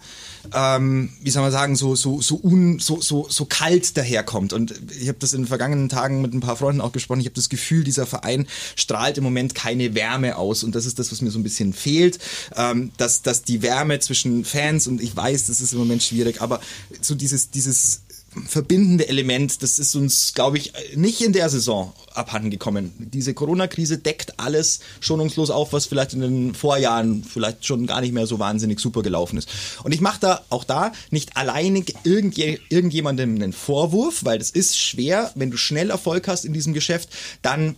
[0.55, 4.53] ähm, wie soll man sagen, so so so un, so so so kalt daherkommt.
[4.53, 7.21] Und ich habe das in den vergangenen Tagen mit ein paar Freunden auch gesprochen.
[7.21, 8.47] Ich habe das Gefühl, dieser Verein
[8.77, 10.65] strahlt im Moment keine Wärme aus.
[10.65, 12.19] Und das ist das, was mir so ein bisschen fehlt,
[12.57, 16.41] ähm, dass dass die Wärme zwischen Fans und ich weiß, das ist im Moment schwierig,
[16.41, 16.61] aber
[17.01, 18.03] so dieses dieses
[18.47, 22.93] verbindende Element, das ist uns, glaube ich, nicht in der Saison abhanden gekommen.
[22.99, 28.13] Diese Corona-Krise deckt alles schonungslos auf, was vielleicht in den Vorjahren vielleicht schon gar nicht
[28.13, 29.49] mehr so wahnsinnig super gelaufen ist.
[29.83, 34.79] Und ich mache da auch da nicht alleinig irgendje, irgendjemandem einen Vorwurf, weil das ist
[34.79, 37.09] schwer, wenn du schnell Erfolg hast in diesem Geschäft,
[37.43, 37.75] dann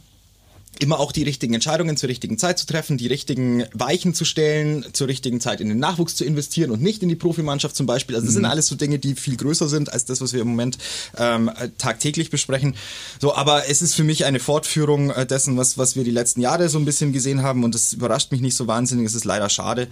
[0.79, 4.85] immer auch die richtigen Entscheidungen zur richtigen Zeit zu treffen, die richtigen Weichen zu stellen,
[4.93, 8.17] zur richtigen Zeit in den Nachwuchs zu investieren und nicht in die Profimannschaft zum Beispiel.
[8.17, 10.49] Also das sind alles so Dinge, die viel größer sind als das, was wir im
[10.49, 10.79] Moment
[11.17, 12.75] ähm, tagtäglich besprechen.
[13.21, 16.41] So, aber es ist für mich eine Fortführung äh, dessen, was, was wir die letzten
[16.41, 19.07] Jahre so ein bisschen gesehen haben und es überrascht mich nicht so wahnsinnig.
[19.07, 19.89] Es ist leider schade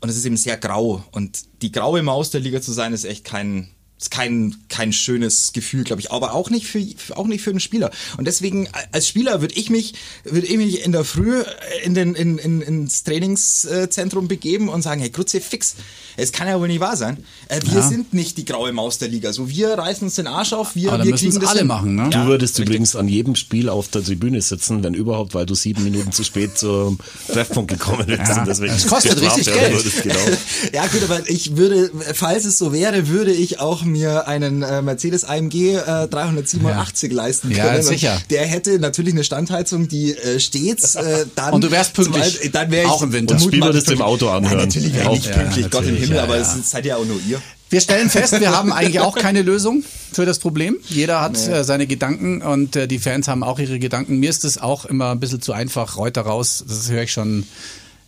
[0.00, 3.04] und es ist eben sehr grau und die graue Maus der Liga zu sein ist
[3.04, 3.68] echt kein
[3.98, 6.84] ist kein, kein schönes Gefühl, glaube ich, aber auch nicht für,
[7.16, 7.90] auch nicht für einen Spieler.
[8.18, 9.94] Und deswegen, als Spieler würde ich mich,
[10.24, 11.42] würde ich mich in der Früh
[11.82, 15.76] in den, in, in, ins Trainingszentrum begeben und sagen, hey, Grutze, fix.
[16.18, 17.18] Es kann ja wohl nicht wahr sein.
[17.48, 17.88] Äh, Wir Ja.
[17.88, 19.32] sind nicht die graue Maus der Liga.
[19.32, 21.58] So, wir reißen uns den Arsch auf, wir, Aber wir müssen kriegen es das alle
[21.60, 21.66] hin.
[21.68, 22.08] machen, ne?
[22.10, 22.66] Du würdest richtig.
[22.68, 26.24] übrigens an jedem Spiel auf der Tribüne sitzen, wenn überhaupt, weil du sieben Minuten zu
[26.24, 28.18] spät zum Treffpunkt gekommen bist.
[28.18, 30.02] Ja, und deswegen das kostet richtig Geld.
[30.02, 30.14] Genau.
[30.72, 34.82] Ja gut, aber ich würde, falls es so wäre, würde ich auch mir einen äh,
[34.82, 37.78] Mercedes AMG äh, 387 leisten Ja, können.
[37.78, 38.20] Und sicher.
[38.30, 41.54] Der hätte natürlich eine Standheizung, die äh, stets äh, dann...
[41.54, 42.40] Und du wärst pünktlich.
[42.42, 43.34] zum Dann wär ich Auch im Winter.
[43.34, 44.02] Und Spiel würdest du im.
[44.02, 44.58] Auto anhören.
[44.58, 45.12] Nein, natürlich Auch.
[45.12, 46.40] nicht Ja, pünktlich, Gott im Himmel, ja, aber ja.
[46.40, 47.40] das seid ja auch nur ihr.
[47.68, 49.82] Wir stellen fest, wir haben eigentlich auch keine Lösung
[50.12, 50.76] für das Problem.
[50.88, 54.18] Jeder hat äh, seine Gedanken und äh, die Fans haben auch ihre Gedanken.
[54.18, 55.96] Mir ist es auch immer ein bisschen zu einfach.
[55.96, 57.44] Reuter raus, das höre ich schon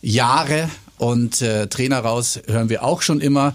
[0.01, 3.53] Jahre und äh, Trainer raus hören wir auch schon immer.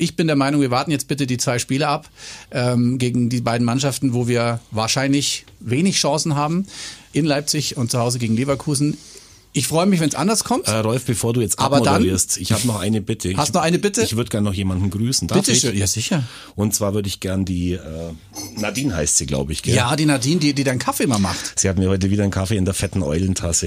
[0.00, 2.08] Ich bin der Meinung, wir warten jetzt bitte die zwei Spiele ab
[2.52, 6.66] ähm, gegen die beiden Mannschaften, wo wir wahrscheinlich wenig Chancen haben.
[7.12, 8.96] In Leipzig und zu Hause gegen Leverkusen
[9.52, 10.68] Ich freue mich, wenn es anders kommt.
[10.68, 13.32] Äh, Rolf, bevor du jetzt abmoderierst, ich habe noch eine Bitte.
[13.36, 14.00] Hast ich, noch eine Bitte?
[14.02, 15.28] Ich würde gerne noch jemanden grüßen.
[15.28, 15.60] Darf Bitte ich?
[15.60, 15.76] schön.
[15.76, 16.22] Ja, sicher.
[16.56, 17.80] Und zwar würde ich gern die äh,
[18.56, 19.62] Nadine heißt sie, glaube ich.
[19.62, 19.74] Gell?
[19.74, 21.58] Ja, die Nadine, die, die deinen Kaffee immer macht.
[21.60, 23.66] Sie hat mir heute wieder einen Kaffee in der fetten Eulentasse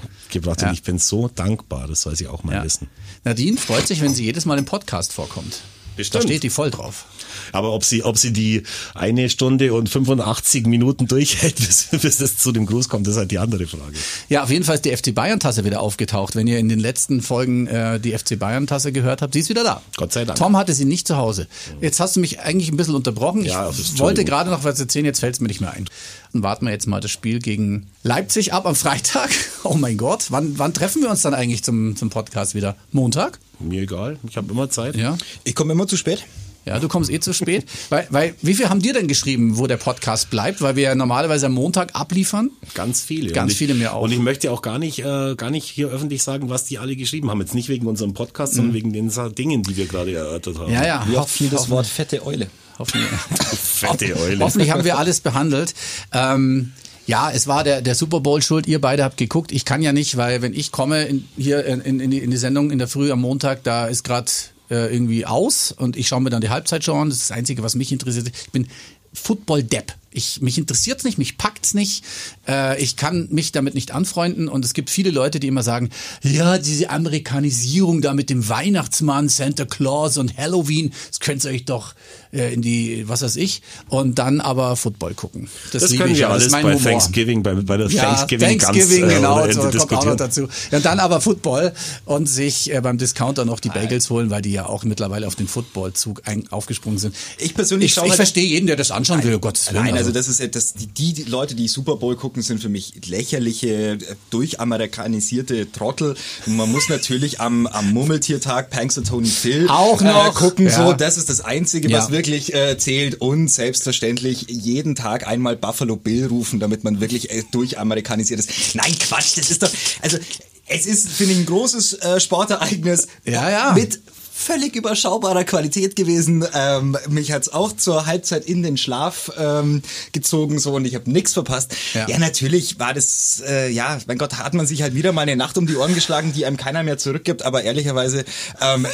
[0.00, 0.68] äh, gebracht Ja.
[0.68, 1.88] und ich bin so dankbar.
[1.88, 2.64] Das soll sie auch mal Ja.
[2.64, 2.88] wissen.
[3.24, 5.60] Nadine freut sich, wenn sie jedes Mal im Podcast vorkommt.
[5.96, 6.24] Bestimmt.
[6.24, 7.06] Da steht die voll drauf.
[7.52, 8.62] Aber ob sie, ob sie die
[8.94, 13.30] eine Stunde und 85 Minuten durchhält, bis, bis es zu dem Gruß kommt, ist halt
[13.30, 13.96] die andere Frage.
[14.28, 16.36] Ja, auf jeden Fall ist die FC Bayern Tasse wieder aufgetaucht.
[16.36, 19.48] Wenn ihr in den letzten Folgen äh, die FC Bayern Tasse gehört habt, sie ist
[19.48, 19.82] wieder da.
[19.96, 20.38] Gott sei Dank.
[20.38, 21.46] Tom hatte sie nicht zu Hause.
[21.80, 23.44] Jetzt hast du mich eigentlich ein bisschen unterbrochen.
[23.44, 25.88] Ja, ich wollte gerade noch was erzählen, jetzt fällt es mir nicht mehr ein.
[26.32, 29.30] Dann warten wir jetzt mal das Spiel gegen Leipzig ab am Freitag.
[29.66, 32.76] Oh mein Gott, wann, wann treffen wir uns dann eigentlich zum, zum Podcast wieder?
[32.92, 33.38] Montag?
[33.58, 34.96] Mir egal, ich habe immer Zeit.
[34.96, 35.16] Ja.
[35.44, 36.24] Ich komme immer zu spät.
[36.66, 37.66] Ja, du kommst eh zu spät.
[37.90, 40.62] weil, weil, wie viel haben dir denn geschrieben, wo der Podcast bleibt?
[40.62, 42.50] Weil wir ja normalerweise am Montag abliefern.
[42.72, 43.32] Ganz viele.
[43.32, 44.02] Ganz ich, viele mir auch.
[44.02, 46.96] Und ich möchte auch gar nicht, äh, gar nicht hier öffentlich sagen, was die alle
[46.96, 47.40] geschrieben haben.
[47.40, 50.68] Jetzt nicht wegen unserem Podcast, sondern wegen den Dingen, die wir gerade erörtert haben.
[50.68, 50.74] Mhm.
[50.74, 51.06] Ja, ja.
[51.06, 52.48] Wie oft fiel das hoffen- Wort fette Eule?
[52.78, 53.10] Hoffentlich.
[53.40, 54.42] Fette Eule.
[54.42, 55.74] Hoffentlich haben wir alles behandelt.
[56.12, 56.72] Ähm,
[57.06, 58.66] ja, es war der, der Super Bowl schuld.
[58.66, 59.52] Ihr beide habt geguckt.
[59.52, 62.70] Ich kann ja nicht, weil wenn ich komme in, hier in, in, in, die, Sendung
[62.70, 64.30] in der Früh am Montag, da ist gerade
[64.70, 67.10] äh, irgendwie aus und ich schaue mir dann die Halbzeitshow an.
[67.10, 68.28] Das ist das Einzige, was mich interessiert.
[68.28, 68.68] Ich bin
[69.12, 69.94] Football-Depp.
[70.10, 72.04] Ich, mich interessiert's nicht, mich packt's nicht.
[72.46, 75.90] Äh, ich kann mich damit nicht anfreunden und es gibt viele Leute, die immer sagen,
[76.22, 81.64] ja, diese Amerikanisierung da mit dem Weihnachtsmann, Santa Claus und Halloween, das könnt ihr euch
[81.64, 81.94] doch
[82.34, 85.48] äh, in die, was weiß ich, und dann aber Football gucken.
[85.72, 86.82] das liebe können ich wir ja, das alles ist mein bei Humor.
[86.90, 90.04] Thanksgiving, bei, bei der Ja, Thanksgiving, Thanksgiving, ganz, äh, genau, oder so, Ende kommt auch
[90.04, 90.48] noch diskutieren.
[90.48, 90.48] dazu.
[90.72, 91.72] Ja, dann aber Football
[92.04, 95.36] und sich äh, beim Discounter noch die Bagels holen, weil die ja auch mittlerweile auf
[95.36, 97.14] den Footballzug aufgesprungen sind.
[97.38, 99.84] Ich persönlich ich, schaue ich halt- verstehe jeden, der das anschauen will, um Gottes Willen.
[99.84, 102.94] Nein, also das ist das, die, die Leute, die Super Bowl gucken, sind für mich
[103.06, 103.98] lächerliche, äh,
[104.30, 106.16] durchamerikanisierte Trottel.
[106.46, 110.28] Und man muss natürlich am, am Murmeltiertag Panks und Tony Phil Auch noch.
[110.28, 110.66] Äh, gucken.
[110.66, 110.86] Ja.
[110.86, 111.98] So, das ist das Einzige, Ja.
[111.98, 113.20] was wirklich äh, zählt.
[113.20, 118.74] Und selbstverständlich jeden Tag einmal Buffalo Bill rufen, damit man wirklich äh, durchamerikanisiert ist.
[118.74, 119.70] Nein, Quatsch, das ist doch.
[120.00, 120.18] Also
[120.66, 123.72] es ist, finde ich, ein großes äh, Sportereignis Ja, ja.
[123.72, 124.00] mit
[124.36, 126.44] völlig überschaubarer Qualität gewesen.
[126.54, 131.10] Ähm, mich hat's auch zur Halbzeit in den Schlaf ähm, gezogen so und ich habe
[131.10, 131.74] nichts verpasst.
[131.92, 132.08] Ja.
[132.08, 132.18] Ja.
[132.18, 135.58] natürlich war das, äh, ja, mein Gott, hat man sich halt wieder mal eine Nacht
[135.58, 138.24] um die Ohren geschlagen, die einem keiner mehr zurückgibt, aber ehrlicherweise...
[138.60, 138.86] Ähm,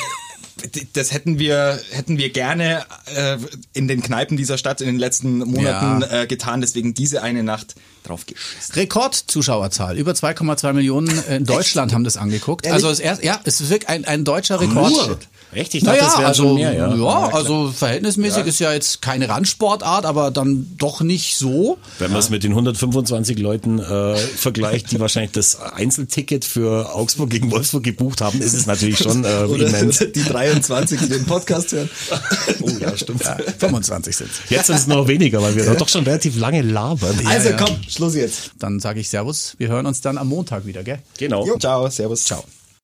[0.93, 2.85] das hätten wir hätten wir gerne
[3.15, 3.37] äh,
[3.73, 6.23] in den Kneipen dieser Stadt in den letzten Monaten Ja.
[6.23, 6.61] äh, getan.
[6.61, 8.75] Deswegen diese eine Nacht drauf geschissen.
[8.75, 9.97] Rekordzuschauerzahl.
[9.99, 12.65] Über 2,2 Millionen in Deutschland haben das angeguckt.
[12.67, 12.75] Ehrlich?
[12.85, 14.91] Also es erst, ja, es ist wirklich ein, ein deutscher Rekord.
[14.91, 15.19] Nur?
[15.53, 15.75] Echt?
[15.75, 16.95] Ich dachte, naja, das wären also, schon mehr, ja.
[16.95, 21.79] ja, also verhältnismäßig ist ja jetzt keine Randsportart, aber dann doch nicht so.
[21.99, 27.31] Wenn man es mit den 125 Leuten äh, vergleicht, die wahrscheinlich das Einzelticket für Augsburg
[27.31, 29.99] gegen Wolfsburg gebucht haben, ist es natürlich schon äh, immens.
[30.15, 31.91] die 23, die den Podcast hören.
[32.63, 33.25] Oh ja, stimmt.
[33.25, 37.19] Ja, 25 sind Jetzt sind es noch weniger, weil wir doch schon relativ lange labern.
[37.27, 37.57] Also ja.
[37.57, 38.53] komm, Schluss jetzt.
[38.59, 39.55] Dann sage ich Servus.
[39.59, 40.99] Wir hören uns dann am Montag wieder, gell?
[41.19, 41.47] Genau.
[41.47, 42.25] Jo, ciao, servus.
[42.25, 42.45] Ciao.